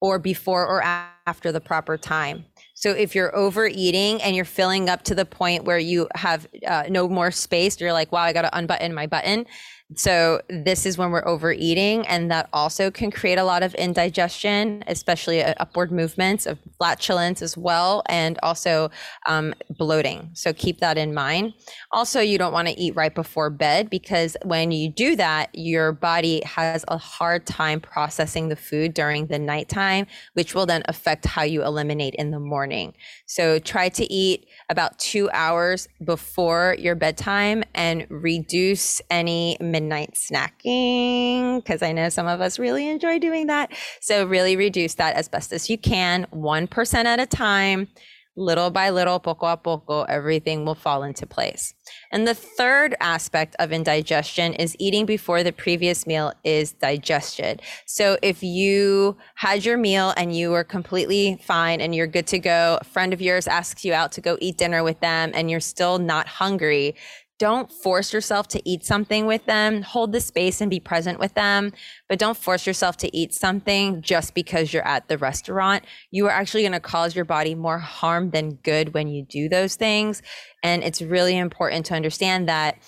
or 0.00 0.18
before 0.18 0.66
or 0.66 0.82
after 0.82 1.52
the 1.52 1.60
proper 1.60 1.96
time. 1.96 2.44
So 2.74 2.90
if 2.90 3.14
you're 3.14 3.34
overeating 3.34 4.20
and 4.22 4.36
you're 4.36 4.44
filling 4.44 4.88
up 4.88 5.02
to 5.04 5.14
the 5.14 5.24
point 5.24 5.64
where 5.64 5.78
you 5.78 6.08
have 6.14 6.46
uh, 6.66 6.84
no 6.90 7.08
more 7.08 7.30
space, 7.30 7.80
you're 7.80 7.92
like, 7.92 8.12
wow, 8.12 8.20
I 8.20 8.32
got 8.32 8.42
to 8.42 8.56
unbutton 8.56 8.92
my 8.92 9.06
button. 9.06 9.46
So 9.94 10.42
this 10.48 10.84
is 10.84 10.98
when 10.98 11.12
we're 11.12 11.26
overeating, 11.26 12.04
and 12.08 12.28
that 12.32 12.48
also 12.52 12.90
can 12.90 13.12
create 13.12 13.38
a 13.38 13.44
lot 13.44 13.62
of 13.62 13.72
indigestion, 13.74 14.82
especially 14.88 15.44
uh, 15.44 15.54
upward 15.58 15.92
movements 15.92 16.44
of 16.44 16.58
flatulence 16.76 17.40
as 17.40 17.56
well, 17.56 18.02
and 18.06 18.36
also 18.42 18.90
um, 19.28 19.54
bloating. 19.70 20.30
So 20.34 20.52
keep 20.52 20.80
that 20.80 20.98
in 20.98 21.14
mind. 21.14 21.54
Also, 21.92 22.20
you 22.20 22.36
don't 22.36 22.52
want 22.52 22.66
to 22.66 22.78
eat 22.78 22.96
right 22.96 23.14
before 23.14 23.48
bed 23.48 23.88
because 23.88 24.36
when 24.42 24.72
you 24.72 24.90
do 24.90 25.14
that, 25.14 25.50
your 25.52 25.92
body 25.92 26.42
has 26.44 26.84
a 26.88 26.98
hard 26.98 27.46
time 27.46 27.80
processing 27.80 28.48
the 28.48 28.56
food 28.56 28.92
during 28.92 29.28
the 29.28 29.38
nighttime, 29.38 30.08
which 30.32 30.52
will 30.52 30.66
then 30.66 30.82
affect 30.86 31.26
how 31.26 31.44
you 31.44 31.62
eliminate 31.62 32.16
in 32.16 32.32
the 32.32 32.40
morning. 32.40 32.92
So 33.26 33.60
try 33.60 33.88
to 33.90 34.12
eat 34.12 34.48
about 34.68 34.98
two 34.98 35.30
hours 35.32 35.88
before 36.02 36.76
your 36.78 36.94
bedtime 36.94 37.62
and 37.74 38.06
reduce 38.10 39.00
any 39.10 39.56
midnight 39.60 40.14
snacking 40.14 41.56
because 41.56 41.82
I 41.82 41.92
know 41.92 42.08
some 42.08 42.26
of 42.26 42.40
us 42.40 42.58
really 42.58 42.88
enjoy 42.88 43.18
doing 43.18 43.46
that. 43.46 43.72
So, 44.00 44.24
really 44.26 44.56
reduce 44.56 44.94
that 44.94 45.16
as 45.16 45.28
best 45.28 45.52
as 45.52 45.70
you 45.70 45.78
can, 45.78 46.26
1% 46.32 47.04
at 47.04 47.20
a 47.20 47.26
time. 47.26 47.88
Little 48.36 48.70
by 48.70 48.90
little, 48.90 49.18
poco 49.18 49.46
a 49.46 49.56
poco, 49.56 50.02
everything 50.02 50.64
will 50.64 50.74
fall 50.74 51.02
into 51.02 51.26
place. 51.26 51.74
And 52.12 52.26
the 52.26 52.34
third 52.34 52.94
aspect 53.00 53.56
of 53.58 53.72
indigestion 53.72 54.52
is 54.54 54.76
eating 54.78 55.06
before 55.06 55.42
the 55.42 55.52
previous 55.52 56.06
meal 56.06 56.32
is 56.44 56.72
digested. 56.72 57.62
So 57.86 58.18
if 58.22 58.42
you 58.42 59.16
had 59.36 59.64
your 59.64 59.78
meal 59.78 60.12
and 60.16 60.36
you 60.36 60.50
were 60.50 60.64
completely 60.64 61.38
fine 61.42 61.80
and 61.80 61.94
you're 61.94 62.06
good 62.06 62.26
to 62.28 62.38
go, 62.38 62.78
a 62.80 62.84
friend 62.84 63.12
of 63.12 63.20
yours 63.20 63.48
asks 63.48 63.84
you 63.84 63.94
out 63.94 64.12
to 64.12 64.20
go 64.20 64.36
eat 64.40 64.58
dinner 64.58 64.84
with 64.84 65.00
them 65.00 65.30
and 65.34 65.50
you're 65.50 65.60
still 65.60 65.98
not 65.98 66.26
hungry, 66.26 66.94
don't 67.38 67.70
force 67.70 68.12
yourself 68.12 68.48
to 68.48 68.68
eat 68.68 68.84
something 68.84 69.26
with 69.26 69.44
them. 69.44 69.82
Hold 69.82 70.12
the 70.12 70.20
space 70.20 70.60
and 70.60 70.70
be 70.70 70.80
present 70.80 71.18
with 71.18 71.34
them, 71.34 71.72
but 72.08 72.18
don't 72.18 72.36
force 72.36 72.66
yourself 72.66 72.96
to 72.98 73.14
eat 73.14 73.34
something 73.34 74.00
just 74.00 74.34
because 74.34 74.72
you're 74.72 74.86
at 74.86 75.08
the 75.08 75.18
restaurant. 75.18 75.84
You 76.10 76.26
are 76.26 76.30
actually 76.30 76.62
going 76.62 76.72
to 76.72 76.80
cause 76.80 77.14
your 77.14 77.26
body 77.26 77.54
more 77.54 77.78
harm 77.78 78.30
than 78.30 78.54
good 78.62 78.94
when 78.94 79.08
you 79.08 79.22
do 79.22 79.48
those 79.48 79.76
things. 79.76 80.22
And 80.62 80.82
it's 80.82 81.02
really 81.02 81.36
important 81.36 81.86
to 81.86 81.94
understand 81.94 82.48
that 82.48 82.78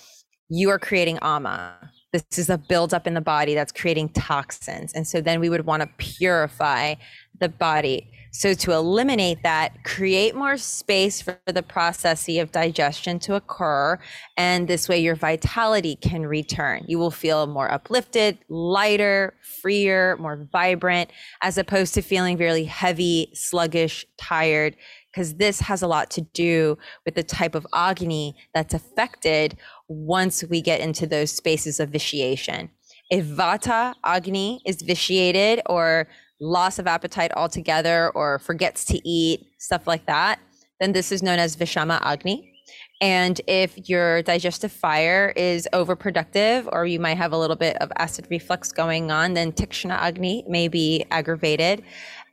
you 0.49 0.69
are 0.71 0.79
creating 0.79 1.19
ama. 1.21 1.91
This 2.11 2.23
is 2.39 2.49
a 2.49 2.57
buildup 2.57 3.05
in 3.05 3.13
the 3.13 3.21
body 3.21 3.53
that's 3.53 3.71
creating 3.71 4.09
toxins. 4.09 4.93
And 4.93 5.07
so 5.07 5.21
then 5.21 5.39
we 5.39 5.49
would 5.49 5.67
want 5.67 5.83
to 5.83 5.89
purify 5.97 6.95
the 7.39 7.49
body. 7.49 8.11
So 8.31 8.53
to 8.53 8.73
eliminate 8.73 9.41
that, 9.43 9.83
create 9.83 10.35
more 10.35 10.57
space 10.57 11.21
for 11.21 11.39
the 11.47 11.63
process 11.63 12.27
of 12.29 12.51
digestion 12.51 13.17
to 13.19 13.35
occur. 13.35 13.99
And 14.37 14.67
this 14.67 14.87
way 14.87 14.99
your 14.99 15.15
vitality 15.15 15.95
can 15.95 16.25
return. 16.25 16.83
You 16.87 16.99
will 16.99 17.11
feel 17.11 17.47
more 17.47 17.71
uplifted, 17.71 18.37
lighter, 18.47 19.33
freer, 19.61 20.15
more 20.17 20.47
vibrant, 20.51 21.09
as 21.41 21.57
opposed 21.57 21.93
to 21.95 22.01
feeling 22.01 22.37
really 22.37 22.65
heavy, 22.65 23.31
sluggish, 23.33 24.05
tired, 24.17 24.75
because 25.11 25.35
this 25.35 25.59
has 25.61 25.81
a 25.81 25.87
lot 25.87 26.11
to 26.11 26.21
do 26.21 26.77
with 27.05 27.15
the 27.15 27.23
type 27.23 27.55
of 27.55 27.65
agni 27.73 28.35
that's 28.53 28.75
affected 28.75 29.57
once 29.87 30.43
we 30.43 30.61
get 30.61 30.81
into 30.81 31.07
those 31.07 31.31
spaces 31.31 31.79
of 31.79 31.89
vitiation. 31.89 32.69
If 33.09 33.25
vata 33.25 33.95
agni 34.03 34.61
is 34.65 34.83
vitiated 34.83 35.61
or 35.65 36.07
loss 36.39 36.79
of 36.79 36.87
appetite 36.87 37.31
altogether 37.35 38.09
or 38.11 38.39
forgets 38.39 38.85
to 38.85 39.07
eat, 39.07 39.45
stuff 39.57 39.87
like 39.87 40.05
that, 40.05 40.39
then 40.79 40.93
this 40.93 41.11
is 41.11 41.21
known 41.21 41.39
as 41.39 41.55
Vishama 41.55 41.99
Agni. 42.01 42.53
And 43.01 43.39
if 43.47 43.89
your 43.89 44.21
digestive 44.23 44.71
fire 44.71 45.33
is 45.35 45.67
overproductive, 45.73 46.67
or 46.71 46.85
you 46.85 46.99
might 46.99 47.17
have 47.17 47.31
a 47.31 47.37
little 47.37 47.55
bit 47.55 47.77
of 47.77 47.91
acid 47.97 48.27
reflux 48.29 48.71
going 48.71 49.09
on, 49.09 49.33
then 49.33 49.51
Tikshna 49.53 49.97
Agni 49.97 50.43
may 50.47 50.67
be 50.67 51.05
aggravated, 51.09 51.83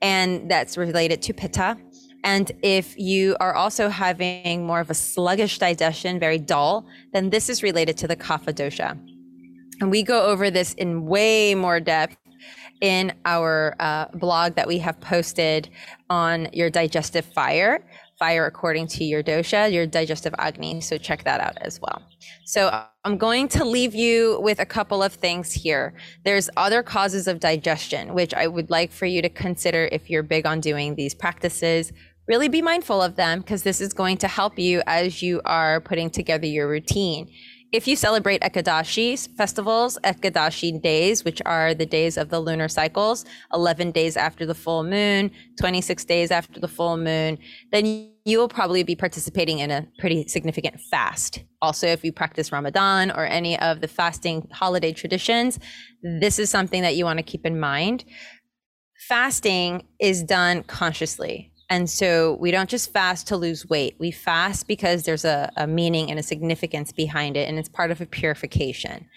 and 0.03 0.51
that's 0.51 0.77
related 0.77 1.23
to 1.23 1.33
Pitta. 1.33 1.77
And 2.25 2.51
if 2.63 2.99
you 2.99 3.37
are 3.39 3.55
also 3.55 3.89
having 3.89 4.67
more 4.67 4.81
of 4.81 4.91
a 4.91 4.95
sluggish 4.95 5.59
digestion, 5.61 6.19
very 6.19 6.39
dull, 6.39 6.85
then 7.13 7.31
this 7.31 7.49
is 7.49 7.63
related 7.63 7.97
to 7.99 8.09
the 8.09 8.17
Kapha 8.17 8.53
dosha. 8.53 8.99
And 9.81 9.91
we 9.91 10.03
go 10.03 10.27
over 10.27 10.51
this 10.51 10.75
in 10.75 11.07
way 11.07 11.55
more 11.55 11.79
depth 11.79 12.17
in 12.81 13.13
our 13.25 13.75
uh, 13.81 14.07
blog 14.15 14.55
that 14.55 14.67
we 14.67 14.79
have 14.79 15.01
posted 15.01 15.69
on 16.11 16.49
your 16.53 16.71
digestive 16.71 17.25
fire, 17.25 17.85
fire 18.19 18.47
according 18.47 18.87
to 18.87 19.05
your 19.05 19.23
dosha, 19.23 19.73
your 19.73 19.87
digestive 19.87 20.35
agni. 20.39 20.81
So 20.81 20.99
check 20.99 21.25
that 21.25 21.41
out 21.41 21.57
as 21.61 21.81
well. 21.81 22.03
So 22.45 22.85
I'm 23.05 23.19
going 23.19 23.49
to 23.49 23.65
leave 23.65 23.95
you 23.95 24.41
with 24.41 24.59
a 24.59 24.67
couple 24.67 25.03
of 25.03 25.13
things 25.13 25.53
here. 25.53 25.95
There's 26.25 26.49
other 26.57 26.83
causes 26.83 27.29
of 27.29 27.41
digestion, 27.41 28.15
which 28.15 28.35
I 28.35 28.47
would 28.47 28.71
like 28.71 28.93
for 28.93 29.07
you 29.07 29.23
to 29.23 29.29
consider 29.29 29.89
if 29.93 30.09
you're 30.09 30.23
big 30.23 30.47
on 30.47 30.61
doing 30.61 30.95
these 30.95 31.15
practices. 31.15 31.93
Really 32.27 32.49
be 32.49 32.63
mindful 32.63 33.01
of 33.03 33.17
them 33.17 33.41
because 33.41 33.63
this 33.63 33.81
is 33.81 33.93
going 33.93 34.17
to 34.19 34.29
help 34.29 34.59
you 34.59 34.83
as 34.87 35.23
you 35.23 35.41
are 35.45 35.81
putting 35.81 36.11
together 36.11 36.47
your 36.47 36.69
routine 36.69 37.31
if 37.73 37.89
you 37.89 37.97
celebrate 37.97 38.43
Ekadashi 38.43 39.29
festivals, 39.37 39.99
Ekadashi 40.05 40.81
days, 40.81 41.25
which 41.25 41.43
are 41.45 41.75
the 41.75 41.87
days 41.87 42.17
of 42.17 42.29
the 42.29 42.41
lunar 42.41 42.69
cycles, 42.69 43.25
11 43.53 43.91
days 43.91 44.17
after 44.17 44.47
the 44.47 44.55
full 44.55 44.85
moon, 44.85 45.31
26 45.59 46.05
days 46.05 46.31
after 46.31 46.61
the 46.61 46.69
full 46.69 46.97
moon, 46.97 47.39
then 47.73 48.11
you 48.25 48.39
will 48.39 48.49
probably 48.49 48.83
be 48.83 48.95
participating 48.95 49.59
in 49.59 49.71
a 49.71 49.87
pretty 49.99 50.27
significant 50.29 50.81
fast. 50.91 51.43
Also, 51.61 51.87
if 51.87 52.05
you 52.05 52.13
practice 52.13 52.53
Ramadan 52.53 53.11
or 53.11 53.25
any 53.25 53.59
of 53.59 53.81
the 53.81 53.89
fasting 53.89 54.49
holiday 54.53 54.93
traditions, 54.93 55.59
this 56.03 56.39
is 56.39 56.51
something 56.51 56.83
that 56.83 56.97
you 56.97 57.05
want 57.05 57.19
to 57.19 57.23
keep 57.23 57.45
in 57.45 57.59
mind. 57.59 58.05
Fasting 59.09 59.87
is 60.01 60.23
done 60.23 60.63
consciously. 60.65 61.53
And 61.69 61.91
so 61.91 62.37
we 62.41 62.51
don't 62.51 62.71
just 62.71 62.93
fast 62.93 63.27
to 63.29 63.37
lose 63.37 63.69
weight. 63.69 63.97
We 63.99 64.11
fast 64.11 64.69
because 64.69 65.03
there's 65.03 65.25
a, 65.25 65.51
a 65.57 65.67
meaning 65.67 66.11
and 66.11 66.19
a 66.19 66.23
significance 66.23 66.93
behind 66.93 67.37
it, 67.37 67.49
and 67.49 67.59
it's 67.59 67.69
part 67.69 67.91
of 67.91 68.01
a 68.01 68.07
purification. 68.07 69.09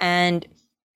And 0.00 0.46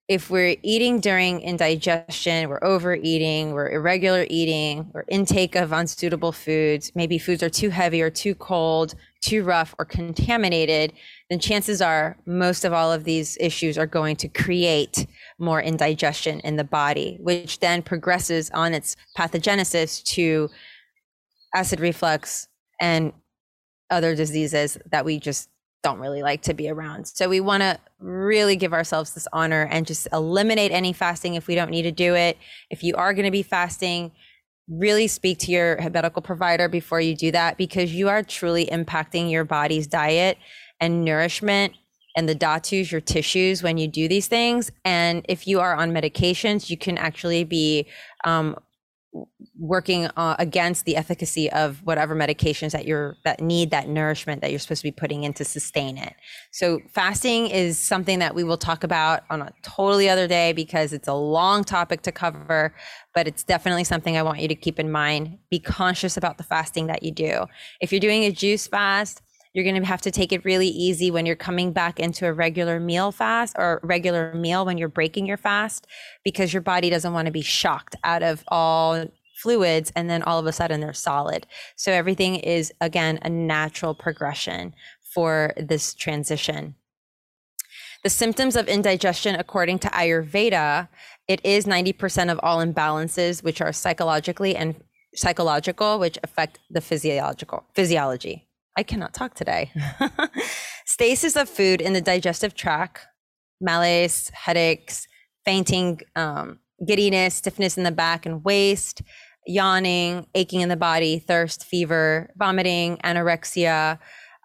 if 0.09 0.31
we're 0.31 0.57
eating 0.63 1.01
during 1.01 1.43
indigestion, 1.43 2.49
we're 2.49 2.65
overeating, 2.65 3.53
we're 3.53 3.71
irregular 3.71 4.27
eating, 4.31 4.91
or 4.95 5.05
intake 5.09 5.55
of 5.55 5.71
unsuitable 5.71 6.33
foods, 6.33 6.91
maybe 6.95 7.19
foods 7.19 7.43
are 7.43 7.51
too 7.51 7.69
heavy 7.69 8.01
or 8.01 8.09
too 8.09 8.35
cold, 8.35 8.95
too 9.21 9.45
rough 9.45 9.75
or 9.79 9.85
contaminated, 9.85 10.95
then 11.29 11.39
chances 11.39 11.83
are 11.83 12.17
most 12.25 12.65
of 12.65 12.73
all 12.73 12.91
of 12.91 13.05
these 13.05 13.37
issues 13.39 13.77
are 13.77 13.87
going 13.87 14.17
to 14.17 14.29
create 14.29 15.07
more 15.39 15.61
indigestion 15.61 16.41
in 16.41 16.57
the 16.57 16.65
body, 16.65 17.19
which 17.21 17.61
then 17.61 17.83
progresses 17.83 18.51
on 18.53 18.73
its 18.73 18.97
pathogenesis 19.17 20.03
to 20.05 20.49
acid 21.55 21.81
reflux 21.81 22.49
and 22.81 23.13
other 23.91 24.15
diseases 24.15 24.79
that 24.91 25.05
we 25.05 25.19
just 25.19 25.49
don't 25.83 25.99
really 25.99 26.23
like 26.23 26.43
to 26.43 26.55
be 26.55 26.69
around. 26.69 27.07
So 27.07 27.29
we 27.29 27.41
want 27.41 27.63
to 27.63 27.79
really 28.01 28.57
give 28.57 28.73
ourselves 28.73 29.15
this 29.15 29.29
honor 29.33 29.69
and 29.71 29.87
just 29.87 30.09
eliminate 30.13 30.73
any 30.73 30.93
fasting 30.93 31.35
if 31.35 31.47
we 31.47 31.55
don't 31.55 31.71
need 31.71 31.83
to 31.83 31.93
do 31.93 32.15
it. 32.15 32.37
If 32.69 32.83
you 32.83 32.97
are 32.97 33.15
going 33.15 33.25
to 33.25 33.31
be 33.31 33.43
fasting, 33.43 34.13
really 34.69 35.07
speak 35.07 35.39
to 35.39 35.53
your 35.53 35.81
medical 35.91 36.21
provider 36.21 36.69
before 36.69 37.01
you 37.01 37.17
do 37.17 37.31
that 37.31 37.57
because 37.57 37.95
you 37.95 38.09
are 38.09 38.23
truly 38.23 38.67
impacting 38.67 39.31
your 39.31 39.45
body's 39.45 39.87
diet 39.87 40.37
and 40.81 41.05
nourishment 41.05 41.73
and 42.17 42.29
the 42.29 42.35
dhatus, 42.35 42.91
your 42.91 43.01
tissues, 43.01 43.63
when 43.63 43.79
you 43.79 43.87
do 43.87 44.09
these 44.09 44.27
things. 44.27 44.73
And 44.85 45.25
if 45.29 45.47
you 45.47 45.61
are 45.61 45.77
on 45.77 45.93
medications, 45.93 46.69
you 46.69 46.77
can 46.77 46.99
actually 46.99 47.45
be 47.45 47.87
um, 48.25 48.57
working 49.59 50.07
uh, 50.17 50.37
against 50.39 50.85
the 50.85 50.97
efficacy 50.97 51.51
of 51.53 51.81
whatever 51.85 52.15
medications 52.15 52.73
that 52.73 52.87
you're 52.87 53.17
that 53.25 53.41
need 53.41 53.71
that 53.71 53.89
nourishment 53.89 54.41
that 54.43 54.51
you're 54.51 54.59
supposed 54.59 54.83
to 54.83 54.87
be 54.87 54.93
putting 54.93 55.25
in 55.25 55.33
to 55.33 55.45
sustain 55.45 55.97
it. 55.97 56.15
So 56.53 56.81
fasting 56.93 57.49
is 57.49 57.79
something 57.79 58.19
that 58.19 58.35
we 58.35 58.45
will 58.45 58.59
talk 58.59 58.85
about 58.85 59.23
on 59.31 59.43
a 59.43 59.53
totally 59.63 60.09
other 60.09 60.29
day 60.29 60.53
because 60.53 60.93
it's 60.93 61.09
a 61.09 61.15
long 61.15 61.65
topic 61.65 62.03
to 62.03 62.13
cover, 62.13 62.75
but 63.15 63.27
it's 63.27 63.45
definitely 63.45 63.85
something 63.85 64.17
I 64.17 64.23
want 64.23 64.41
you 64.41 64.49
to 64.49 64.55
keep 64.55 64.79
in 64.79 64.91
mind. 64.91 65.39
Be 65.51 65.59
conscious 65.59 66.17
about 66.17 66.39
the 66.39 66.45
fasting 66.45 66.87
that 66.87 67.03
you 67.03 67.13
do. 67.13 67.47
If 67.81 67.93
you're 67.93 68.01
doing 68.01 68.25
a 68.25 68.33
juice 68.33 68.67
fast, 68.67 69.23
you're 69.53 69.65
going 69.65 69.81
to 69.81 69.87
have 69.87 70.03
to 70.03 70.11
take 70.11 70.33
it 70.33 70.45
really 70.45 70.69
easy 70.69 71.11
when 71.11 71.27
you're 71.27 71.37
coming 71.37 71.73
back 71.73 71.99
into 71.99 72.27
a 72.27 72.33
regular 72.33 72.79
meal 72.79 73.13
fast 73.13 73.57
or 73.59 73.81
regular 73.83 74.35
meal 74.35 74.65
when 74.65 74.79
you're 74.79 74.89
breaking 74.89 75.27
your 75.27 75.37
fast 75.37 75.87
because 76.25 76.53
your 76.53 76.63
body 76.63 76.91
doesn't 76.91 77.13
want 77.13 77.27
to 77.27 77.33
be 77.33 77.43
shocked 77.43 77.97
out 78.05 78.23
of 78.23 78.45
all 78.49 79.07
fluids 79.39 79.93
and 79.95 80.11
then 80.11 80.23
all 80.23 80.39
of 80.39 80.47
a 80.47 80.53
sudden 80.53 80.81
they're 80.81 80.93
solid. 80.93 81.47
So 81.77 81.93
everything 81.93 82.37
is 82.37 82.73
again 82.81 83.19
a 83.23 83.31
natural 83.31 83.95
progression 83.95 84.75
for 85.15 85.55
this 85.57 85.95
transition. 85.95 86.75
The 88.05 88.11
symptoms 88.11 88.57
of 88.57 88.69
indigestion 88.69 89.35
according 89.35 89.81
to 89.81 89.89
Ayurveda, 89.89 90.89
it 91.27 91.41
is 91.45 91.67
90% 91.67 92.31
of 92.31 92.39
all 92.43 92.65
imbalances 92.65 93.43
which 93.43 93.61
are 93.61 93.73
psychologically 93.73 94.55
and 94.55 94.83
psychological 95.15 95.99
which 95.99 96.19
affect 96.23 96.59
the 96.71 96.81
physiological 96.81 97.65
physiology. 97.75 98.48
I 98.79 98.85
cannot 98.85 99.13
talk 99.13 99.35
today. 99.35 99.73
Stasis 100.87 101.35
of 101.35 101.49
food 101.49 101.81
in 101.81 101.95
the 101.95 102.01
digestive 102.01 102.55
tract, 102.55 103.09
malaise, 103.61 104.31
headaches, 104.33 105.09
fainting, 105.45 106.01
um, 106.15 106.61
giddiness, 106.87 107.35
stiffness 107.35 107.77
in 107.77 107.83
the 107.83 107.91
back 107.91 108.25
and 108.25 108.45
waist, 108.45 109.03
yawning, 109.49 110.29
aching 110.37 110.61
in 110.61 110.69
the 110.69 110.77
body, 110.77 111.19
thirst, 111.19 111.65
fever, 111.65 112.31
vomiting, 112.37 112.99
anorexia. 112.99 113.99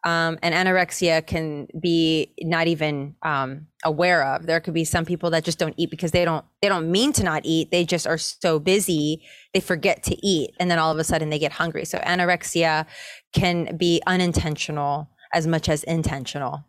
Um, 0.06 0.38
and 0.42 0.54
anorexia 0.54 1.26
can 1.26 1.68
be 1.80 2.34
not 2.42 2.68
even 2.68 3.16
um, 3.24 3.68
aware 3.86 4.24
of. 4.24 4.46
There 4.46 4.60
could 4.60 4.74
be 4.74 4.84
some 4.84 5.06
people 5.06 5.30
that 5.30 5.46
just 5.46 5.60
don't 5.60 5.74
eat 5.78 5.90
because 5.90 6.12
they 6.12 6.26
don't 6.26 6.44
they 6.62 6.68
don't 6.68 6.92
mean 6.92 7.14
to 7.14 7.24
not 7.24 7.44
eat. 7.46 7.72
They 7.72 7.86
just 7.86 8.06
are 8.06 8.18
so 8.18 8.60
busy 8.60 9.24
they 9.54 9.62
forget 9.62 10.04
to 10.04 10.26
eat, 10.26 10.56
and 10.60 10.70
then 10.70 10.78
all 10.78 10.92
of 10.92 11.00
a 11.00 11.06
sudden 11.06 11.30
they 11.30 11.40
get 11.40 11.54
hungry. 11.54 11.86
So 11.86 12.00
anorexia 12.00 12.86
can 13.34 13.78
be 13.78 14.02
unintentional 14.06 15.10
as 15.34 15.48
much 15.48 15.70
as 15.70 15.84
intentional, 15.84 16.66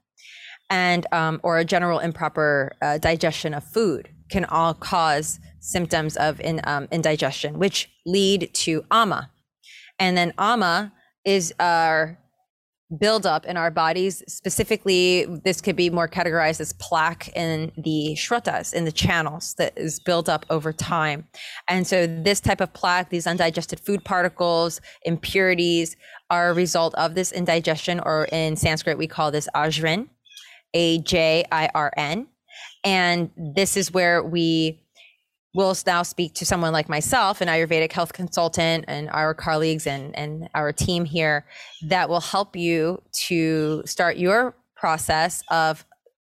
and 0.71 1.05
um, 1.11 1.41
or 1.43 1.59
a 1.59 1.65
general 1.65 1.99
improper 1.99 2.73
uh, 2.81 2.99
digestion 2.99 3.53
of 3.53 3.65
food 3.65 4.11
can 4.31 4.45
all 4.45 4.75
cause 4.75 5.41
symptoms 5.61 6.17
of 6.17 6.41
in, 6.41 6.61
um, 6.65 6.87
indigestion, 6.93 7.59
which 7.59 7.91
lead 8.07 8.51
to 8.53 8.85
ama. 8.91 9.31
And 9.99 10.17
then 10.17 10.33
ama 10.39 10.93
is 11.25 11.55
our 11.59 12.19
buildup 12.99 13.47
in 13.47 13.57
our 13.57 13.71
bodies. 13.71 14.23
Specifically, 14.29 15.27
this 15.45 15.61
could 15.61 15.77
be 15.77 15.91
more 15.91 16.09
categorized 16.09 16.61
as 16.61 16.73
plaque 16.75 17.29
in 17.37 17.73
the 17.77 18.15
shrotas, 18.17 18.73
in 18.73 18.85
the 18.85 18.93
channels 18.93 19.55
that 19.55 19.77
is 19.77 20.01
built 20.01 20.29
up 20.29 20.47
over 20.51 20.73
time. 20.73 21.27
And 21.69 21.87
so, 21.87 22.07
this 22.07 22.41
type 22.41 22.61
of 22.61 22.73
plaque, 22.73 23.11
these 23.11 23.27
undigested 23.27 23.81
food 23.81 24.05
particles, 24.05 24.81
impurities, 25.03 25.97
are 26.31 26.51
a 26.51 26.55
result 26.55 26.95
of 26.95 27.15
this 27.15 27.33
indigestion, 27.33 28.01
or 28.01 28.27
in 28.33 28.57
Sanskrit, 28.57 28.99
we 28.99 29.07
call 29.07 29.31
this 29.31 29.49
ajrin, 29.55 30.09
A 30.75 30.99
J 30.99 31.45
I 31.51 31.69
R 31.75 31.93
N. 31.97 32.29
And 32.85 33.31
this 33.37 33.77
is 33.77 33.93
where 33.93 34.23
we 34.23 34.84
will 35.55 35.75
now 35.87 36.03
speak 36.03 36.35
to 36.35 36.45
someone 36.45 36.73
like 36.73 36.89
myself, 36.89 37.41
an 37.41 37.49
Ayurvedic 37.49 37.93
health 37.93 38.13
consultant, 38.13 38.85
and 38.89 39.09
our 39.11 39.33
colleagues 39.33 39.87
and, 39.87 40.15
and 40.19 40.49
our 40.55 40.73
team 40.73 41.05
here 41.05 41.47
that 41.83 42.09
will 42.09 42.21
help 42.21 42.57
you 42.57 43.01
to 43.29 43.83
start 43.87 44.17
your 44.17 44.55
process 44.77 45.43
of 45.51 45.87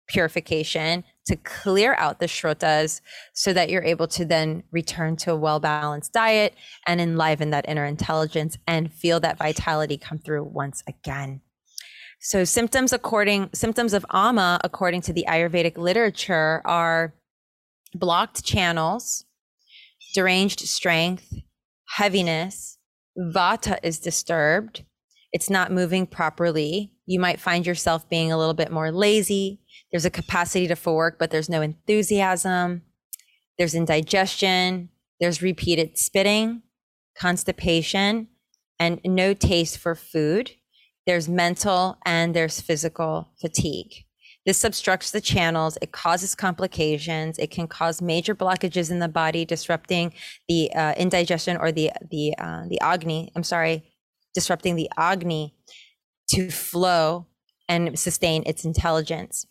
purification 0.07 1.03
to 1.25 1.37
clear 1.37 1.95
out 1.95 2.19
the 2.19 2.25
shrotas 2.25 2.99
so 3.33 3.53
that 3.53 3.69
you're 3.69 3.83
able 3.83 4.07
to 4.07 4.25
then 4.25 4.61
return 4.71 5.15
to 5.15 5.31
a 5.31 5.35
well 5.35 5.61
balanced 5.61 6.11
diet 6.11 6.53
and 6.85 6.99
enliven 6.99 7.49
that 7.51 7.67
inner 7.67 7.85
intelligence 7.85 8.57
and 8.67 8.93
feel 8.93 9.21
that 9.21 9.37
vitality 9.37 9.97
come 9.97 10.17
through 10.17 10.43
once 10.43 10.83
again. 10.85 11.39
So 12.19 12.43
symptoms 12.43 12.91
according 12.91 13.49
symptoms 13.53 13.93
of 13.93 14.05
ama 14.11 14.59
according 14.63 15.01
to 15.01 15.13
the 15.13 15.25
Ayurvedic 15.27 15.77
literature 15.77 16.61
are 16.65 17.13
blocked 17.95 18.43
channels, 18.43 19.25
deranged 20.13 20.61
strength, 20.61 21.33
heaviness, 21.89 22.77
vata 23.17 23.77
is 23.83 23.99
disturbed, 23.99 24.83
it's 25.33 25.49
not 25.49 25.71
moving 25.71 26.05
properly. 26.05 26.93
You 27.07 27.19
might 27.19 27.39
find 27.39 27.65
yourself 27.65 28.07
being 28.07 28.31
a 28.31 28.37
little 28.37 28.53
bit 28.53 28.71
more 28.71 28.91
lazy. 28.91 29.59
There's 29.91 30.05
a 30.05 30.11
capacity 30.11 30.67
to 30.67 30.75
for 30.75 30.95
work, 30.95 31.17
but 31.17 31.31
there's 31.31 31.49
no 31.49 31.61
enthusiasm. 31.61 32.83
There's 33.57 33.73
indigestion. 33.73 34.89
There's 35.19 35.41
repeated 35.41 35.97
spitting, 35.97 36.61
constipation, 37.17 38.27
and 38.79 39.01
no 39.03 39.33
taste 39.33 39.79
for 39.79 39.95
food. 39.95 40.51
There's 41.07 41.27
mental 41.27 41.97
and 42.05 42.35
there's 42.35 42.61
physical 42.61 43.31
fatigue. 43.41 44.05
This 44.45 44.63
obstructs 44.63 45.11
the 45.11 45.21
channels. 45.21 45.77
It 45.81 45.91
causes 45.91 46.35
complications. 46.35 47.39
It 47.39 47.49
can 47.49 47.67
cause 47.67 48.01
major 48.01 48.35
blockages 48.35 48.91
in 48.91 48.99
the 48.99 49.07
body, 49.07 49.45
disrupting 49.45 50.13
the 50.49 50.73
uh, 50.73 50.93
indigestion 50.97 51.57
or 51.57 51.71
the 51.71 51.91
the 52.11 52.35
uh, 52.37 52.63
the 52.67 52.79
agni. 52.81 53.31
I'm 53.35 53.43
sorry, 53.43 53.83
disrupting 54.33 54.75
the 54.75 54.89
agni 54.97 55.55
to 56.29 56.49
flow 56.49 57.27
and 57.69 57.97
sustain 57.97 58.43
its 58.45 58.65
intelligence. 58.65 59.47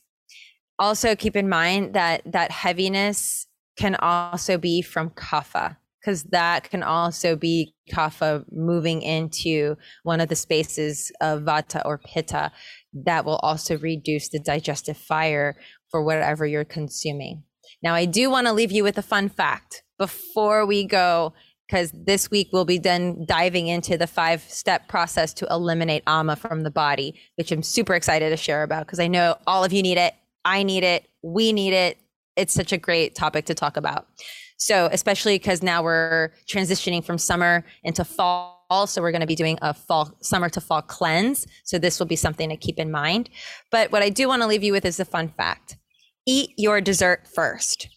Also, 0.78 1.14
keep 1.16 1.36
in 1.36 1.48
mind 1.48 1.94
that 1.94 2.22
that 2.26 2.50
heaviness 2.50 3.46
can 3.76 3.94
also 3.96 4.58
be 4.58 4.82
from 4.82 5.10
kapha 5.10 5.76
because 6.02 6.24
that 6.24 6.68
can 6.68 6.82
also 6.82 7.36
be 7.36 7.74
kapha 7.92 8.44
moving 8.50 9.02
into 9.02 9.76
one 10.02 10.20
of 10.20 10.28
the 10.28 10.36
spaces 10.36 11.12
of 11.20 11.42
vata 11.42 11.80
or 11.84 11.98
pitta 11.98 12.50
that 12.92 13.24
will 13.24 13.36
also 13.36 13.78
reduce 13.78 14.28
the 14.28 14.40
digestive 14.40 14.96
fire 14.96 15.56
for 15.90 16.02
whatever 16.02 16.44
you're 16.44 16.64
consuming. 16.64 17.44
Now, 17.82 17.94
I 17.94 18.04
do 18.04 18.30
want 18.30 18.46
to 18.46 18.52
leave 18.52 18.72
you 18.72 18.82
with 18.82 18.98
a 18.98 19.02
fun 19.02 19.28
fact 19.28 19.82
before 19.98 20.66
we 20.66 20.84
go, 20.84 21.32
because 21.66 21.92
this 21.92 22.30
week 22.30 22.48
we'll 22.52 22.64
be 22.64 22.78
then 22.78 23.24
diving 23.26 23.66
into 23.66 23.96
the 23.96 24.06
five 24.06 24.42
step 24.42 24.88
process 24.88 25.32
to 25.34 25.46
eliminate 25.50 26.02
AMA 26.06 26.36
from 26.36 26.62
the 26.62 26.70
body, 26.70 27.20
which 27.36 27.50
I'm 27.50 27.62
super 27.62 27.94
excited 27.94 28.30
to 28.30 28.36
share 28.36 28.62
about 28.62 28.86
because 28.86 29.00
I 29.00 29.06
know 29.06 29.36
all 29.46 29.64
of 29.64 29.72
you 29.72 29.82
need 29.82 29.98
it. 29.98 30.14
I 30.44 30.64
need 30.64 30.84
it. 30.84 31.08
We 31.22 31.52
need 31.52 31.72
it. 31.72 31.98
It's 32.36 32.52
such 32.52 32.72
a 32.72 32.78
great 32.78 33.14
topic 33.14 33.46
to 33.46 33.54
talk 33.54 33.76
about. 33.76 34.06
So, 34.62 34.88
especially 34.92 35.34
because 35.40 35.60
now 35.60 35.82
we're 35.82 36.30
transitioning 36.46 37.04
from 37.04 37.18
summer 37.18 37.64
into 37.82 38.04
fall 38.04 38.86
So, 38.86 39.02
we're 39.02 39.10
going 39.10 39.20
to 39.20 39.26
be 39.26 39.34
doing 39.34 39.58
a 39.60 39.74
fall 39.74 40.16
summer 40.20 40.48
to 40.50 40.60
fall 40.60 40.82
cleanse. 40.82 41.48
So 41.64 41.80
this 41.80 41.98
will 41.98 42.06
be 42.06 42.14
something 42.14 42.48
to 42.48 42.56
keep 42.56 42.78
in 42.78 42.92
mind. 42.92 43.28
But 43.72 43.90
what 43.90 44.04
i 44.04 44.08
do 44.08 44.28
want 44.28 44.40
to 44.42 44.46
leave 44.46 44.62
you 44.62 44.70
with 44.70 44.84
is 44.84 45.00
a 45.00 45.04
fun 45.04 45.30
fact. 45.36 45.76
Eat 46.28 46.50
your 46.56 46.80
dessert 46.80 47.26
first. 47.34 47.88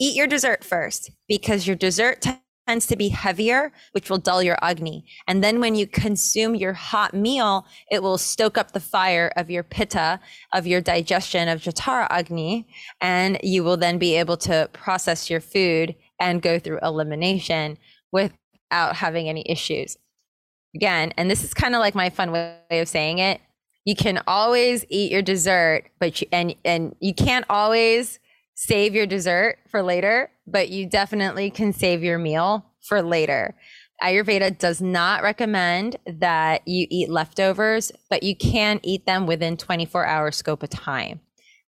Eat 0.00 0.14
your 0.14 0.28
dessert 0.28 0.62
first 0.62 1.10
because 1.26 1.66
your 1.66 1.74
dessert 1.74 2.24
tends 2.68 2.86
to 2.86 2.94
be 2.94 3.08
heavier 3.08 3.72
which 3.90 4.08
will 4.08 4.18
dull 4.18 4.44
your 4.44 4.58
agni. 4.62 5.04
And 5.26 5.42
then 5.42 5.58
when 5.58 5.74
you 5.74 5.88
consume 5.88 6.54
your 6.54 6.72
hot 6.72 7.14
meal 7.14 7.66
it 7.90 8.00
will 8.00 8.16
stoke 8.16 8.56
up 8.56 8.70
the 8.70 8.78
fire 8.94 9.32
of 9.36 9.50
your 9.50 9.64
pitta 9.64 10.20
of 10.52 10.68
your 10.68 10.80
digestion 10.80 11.48
of 11.48 11.62
jatara 11.62 12.06
agni 12.10 12.68
and 13.00 13.40
you 13.42 13.64
will 13.64 13.76
then 13.76 13.98
be 13.98 14.14
able 14.14 14.36
to 14.36 14.70
process 14.72 15.28
your 15.28 15.40
food 15.40 15.96
and 16.22 16.40
go 16.40 16.58
through 16.58 16.78
elimination 16.82 17.76
without 18.10 18.96
having 18.96 19.28
any 19.28 19.44
issues 19.46 19.98
again, 20.74 21.12
and 21.16 21.30
this 21.30 21.44
is 21.44 21.54
kind 21.54 21.74
of 21.74 21.80
like 21.80 21.94
my 21.94 22.10
fun 22.10 22.32
way 22.32 22.56
of 22.70 22.88
saying 22.88 23.18
it. 23.18 23.40
You 23.84 23.96
can 23.96 24.22
always 24.26 24.84
eat 24.88 25.10
your 25.10 25.22
dessert, 25.22 25.84
but 25.98 26.20
you, 26.20 26.26
and 26.32 26.54
and 26.64 26.94
you 27.00 27.14
can't 27.14 27.44
always 27.50 28.20
save 28.54 28.94
your 28.94 29.06
dessert 29.06 29.58
for 29.68 29.82
later, 29.82 30.30
but 30.46 30.68
you 30.68 30.86
definitely 30.86 31.50
can 31.50 31.72
save 31.72 32.02
your 32.02 32.18
meal 32.18 32.64
for 32.80 33.02
later. 33.02 33.54
Ayurveda 34.02 34.58
does 34.58 34.80
not 34.80 35.22
recommend 35.22 35.96
that 36.06 36.66
you 36.66 36.86
eat 36.90 37.08
leftovers, 37.08 37.92
but 38.10 38.22
you 38.22 38.36
can 38.36 38.80
eat 38.82 39.06
them 39.06 39.26
within 39.26 39.56
24 39.56 40.06
hour 40.06 40.30
scope 40.30 40.62
of 40.62 40.70
time. 40.70 41.20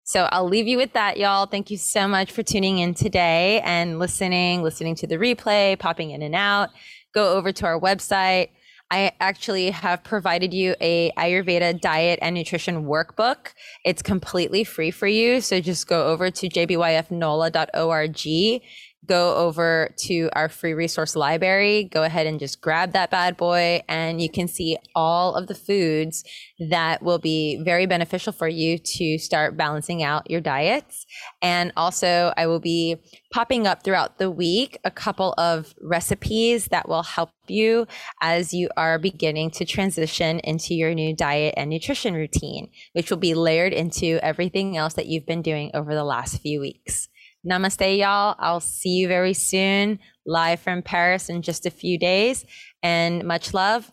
So 0.04 0.28
I'll 0.32 0.48
leave 0.48 0.68
you 0.68 0.78
with 0.78 0.94
that, 0.94 1.18
y'all. 1.18 1.46
Thank 1.46 1.72
you 1.72 1.78
so 1.78 2.08
much 2.08 2.32
for 2.32 2.44
tuning 2.44 2.80
in 2.80 2.94
today 2.94 3.62
and 3.62 4.00
listening, 4.00 4.62
listening 4.62 4.96
to 4.96 5.08
the 5.08 5.16
replay, 5.16 5.80
popping 5.80 6.12
in 6.12 6.22
and 6.22 6.36
out. 6.36 6.70
Go 7.14 7.38
over 7.38 7.54
to 7.54 7.66
our 7.66 7.80
website, 7.80 8.50
I 8.94 9.12
actually 9.20 9.72
have 9.72 10.04
provided 10.04 10.54
you 10.54 10.76
a 10.80 11.12
Ayurveda 11.18 11.82
diet 11.82 12.20
and 12.22 12.36
nutrition 12.36 12.86
workbook. 12.86 13.54
It's 13.84 14.04
completely 14.04 14.64
free 14.64 14.92
for 14.92 15.08
you. 15.08 15.42
So 15.42 15.60
just 15.60 15.88
go 15.88 16.10
over 16.10 16.30
to 16.30 16.48
jbyfnola.org 16.48 18.62
go 19.06 19.36
over 19.36 19.90
to 19.98 20.30
our 20.34 20.50
free 20.50 20.74
resource 20.74 21.16
library, 21.16 21.90
go 21.92 22.04
ahead 22.04 22.28
and 22.28 22.40
just 22.40 22.62
grab 22.62 22.94
that 22.94 23.12
bad 23.12 23.38
boy, 23.38 23.82
and 23.88 24.22
you 24.22 24.30
can 24.30 24.48
see 24.48 24.78
all 24.96 25.36
of 25.36 25.48
the 25.48 25.56
foods 25.56 26.24
that 26.70 27.02
will 27.04 27.20
be 27.20 27.62
very 27.64 27.86
beneficial 27.86 28.32
for 28.32 28.48
you 28.48 28.78
to 28.78 29.18
start 29.18 29.58
balancing 29.58 30.04
out 30.04 30.30
your 30.30 30.42
diets. 30.42 31.06
And 31.42 31.72
also, 31.76 32.34
I 32.38 32.48
will 32.48 32.60
be 32.60 32.98
popping 33.32 33.68
up 33.68 33.84
throughout 33.84 34.20
the 34.20 34.32
week 34.32 34.78
a 34.84 34.92
couple 34.92 35.34
of 35.38 35.74
recipes 35.82 36.68
that 36.68 36.88
will 36.88 37.04
help 37.04 37.32
you 37.48 37.86
as 38.22 38.54
you 38.54 38.70
are 38.78 38.98
beginning 38.98 39.52
to 39.52 39.66
transition 39.66 40.40
into 40.40 40.74
your 40.74 40.94
new 40.94 41.16
diet 41.16 41.54
and 41.58 41.70
nutrition 41.70 42.14
routine, 42.14 42.70
which 42.94 43.10
will 43.10 43.18
be 43.18 43.34
layered 43.34 43.74
into 43.74 44.20
everything 44.24 44.78
else 44.78 44.94
that 44.94 45.08
you've 45.08 45.26
been 45.26 45.42
doing 45.42 45.72
over 45.74 45.94
the 45.94 46.04
last 46.04 46.42
few 46.42 46.60
weeks. 46.60 47.10
Namaste, 47.46 47.98
y'all. 47.98 48.36
I'll 48.40 48.62
see 48.62 48.92
you 48.92 49.08
very 49.10 49.34
soon, 49.34 50.00
live 50.26 50.62
from 50.62 50.82
Paris 50.82 51.28
in 51.28 51.42
just 51.42 51.66
a 51.66 51.72
few 51.72 52.00
days. 52.00 52.46
And 52.82 53.26
much 53.26 53.54
love 53.54 53.92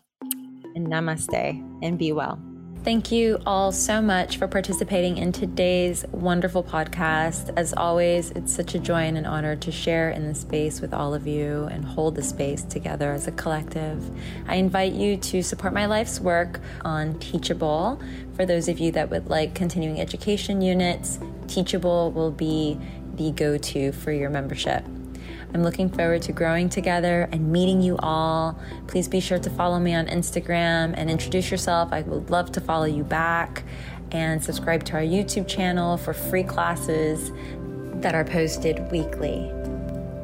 and 0.75 0.87
namaste 0.87 1.61
and 1.83 1.99
be 1.99 2.13
well. 2.13 2.41
Thank 2.83 3.13
you 3.13 3.39
all 3.45 3.73
so 3.73 4.01
much 4.01 4.39
for 4.39 4.49
participating 4.49 5.19
in 5.19 5.33
today's 5.33 6.07
wonderful 6.13 6.65
podcast. 6.65 7.53
As 7.55 7.75
always, 7.75 8.31
it's 8.31 8.55
such 8.55 8.75
a 8.75 8.79
joy 8.79 9.03
and 9.03 9.19
an 9.19 9.27
honor 9.27 9.55
to 9.57 9.71
share 9.71 10.11
in 10.11 10.27
this 10.27 10.41
space 10.41 10.81
with 10.81 10.95
all 10.95 11.13
of 11.13 11.27
you 11.27 11.65
and 11.71 11.85
hold 11.85 12.15
the 12.15 12.23
space 12.23 12.63
together 12.63 13.13
as 13.13 13.27
a 13.27 13.33
collective. 13.33 14.11
I 14.49 14.55
invite 14.55 14.95
you 14.95 15.19
to 15.19 15.43
support 15.43 15.75
my 15.75 15.85
life's 15.85 16.21
work 16.21 16.61
on 16.83 17.19
Teachable. 17.19 18.01
For 18.33 18.47
those 18.47 18.67
of 18.67 18.79
you 18.79 18.93
that 18.93 19.11
would 19.11 19.29
like 19.29 19.55
continuing 19.55 20.01
education 20.01 20.63
units, 20.63 21.19
Teachable 21.49 22.13
will 22.13 22.31
be 22.31 22.79
the 23.21 23.33
go 23.33 23.59
to 23.59 23.93
for 23.93 24.13
your 24.13 24.31
membership. 24.31 24.83
I'm 25.53 25.63
looking 25.63 25.91
forward 25.91 26.23
to 26.23 26.33
growing 26.33 26.69
together 26.71 27.29
and 27.33 27.53
meeting 27.53 27.83
you 27.83 27.97
all. 27.99 28.59
Please 28.87 29.09
be 29.09 29.21
sure 29.21 29.39
to 29.39 29.51
follow 29.51 29.79
me 29.79 29.95
on 29.95 30.07
Instagram 30.07 30.95
and 30.97 31.11
introduce 31.11 31.51
yourself. 31.51 31.93
I 31.93 32.01
would 32.03 32.31
love 32.31 32.51
to 32.53 32.61
follow 32.61 32.87
you 32.87 33.05
back 33.05 33.65
and 34.13 34.43
subscribe 34.43 34.85
to 34.85 34.95
our 34.95 35.03
YouTube 35.03 35.47
channel 35.47 35.97
for 35.97 36.15
free 36.15 36.45
classes 36.45 37.31
that 38.01 38.15
are 38.15 38.25
posted 38.25 38.91
weekly. 38.91 39.51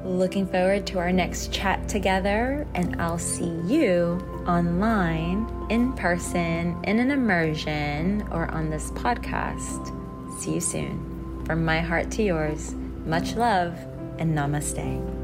Looking 0.04 0.46
forward 0.46 0.86
to 0.86 0.98
our 0.98 1.12
next 1.12 1.52
chat 1.52 1.88
together, 1.88 2.66
and 2.74 3.00
I'll 3.02 3.18
see 3.18 3.52
you 3.66 4.24
online, 4.46 5.46
in 5.68 5.92
person, 5.94 6.78
in 6.84 7.00
an 7.00 7.10
immersion, 7.10 8.26
or 8.30 8.48
on 8.52 8.70
this 8.70 8.90
podcast. 8.92 9.92
See 10.40 10.54
you 10.54 10.60
soon. 10.60 11.44
From 11.44 11.64
my 11.64 11.80
heart 11.80 12.10
to 12.12 12.22
yours. 12.22 12.74
Much 13.06 13.36
love 13.36 13.78
and 14.18 14.36
namaste. 14.36 15.15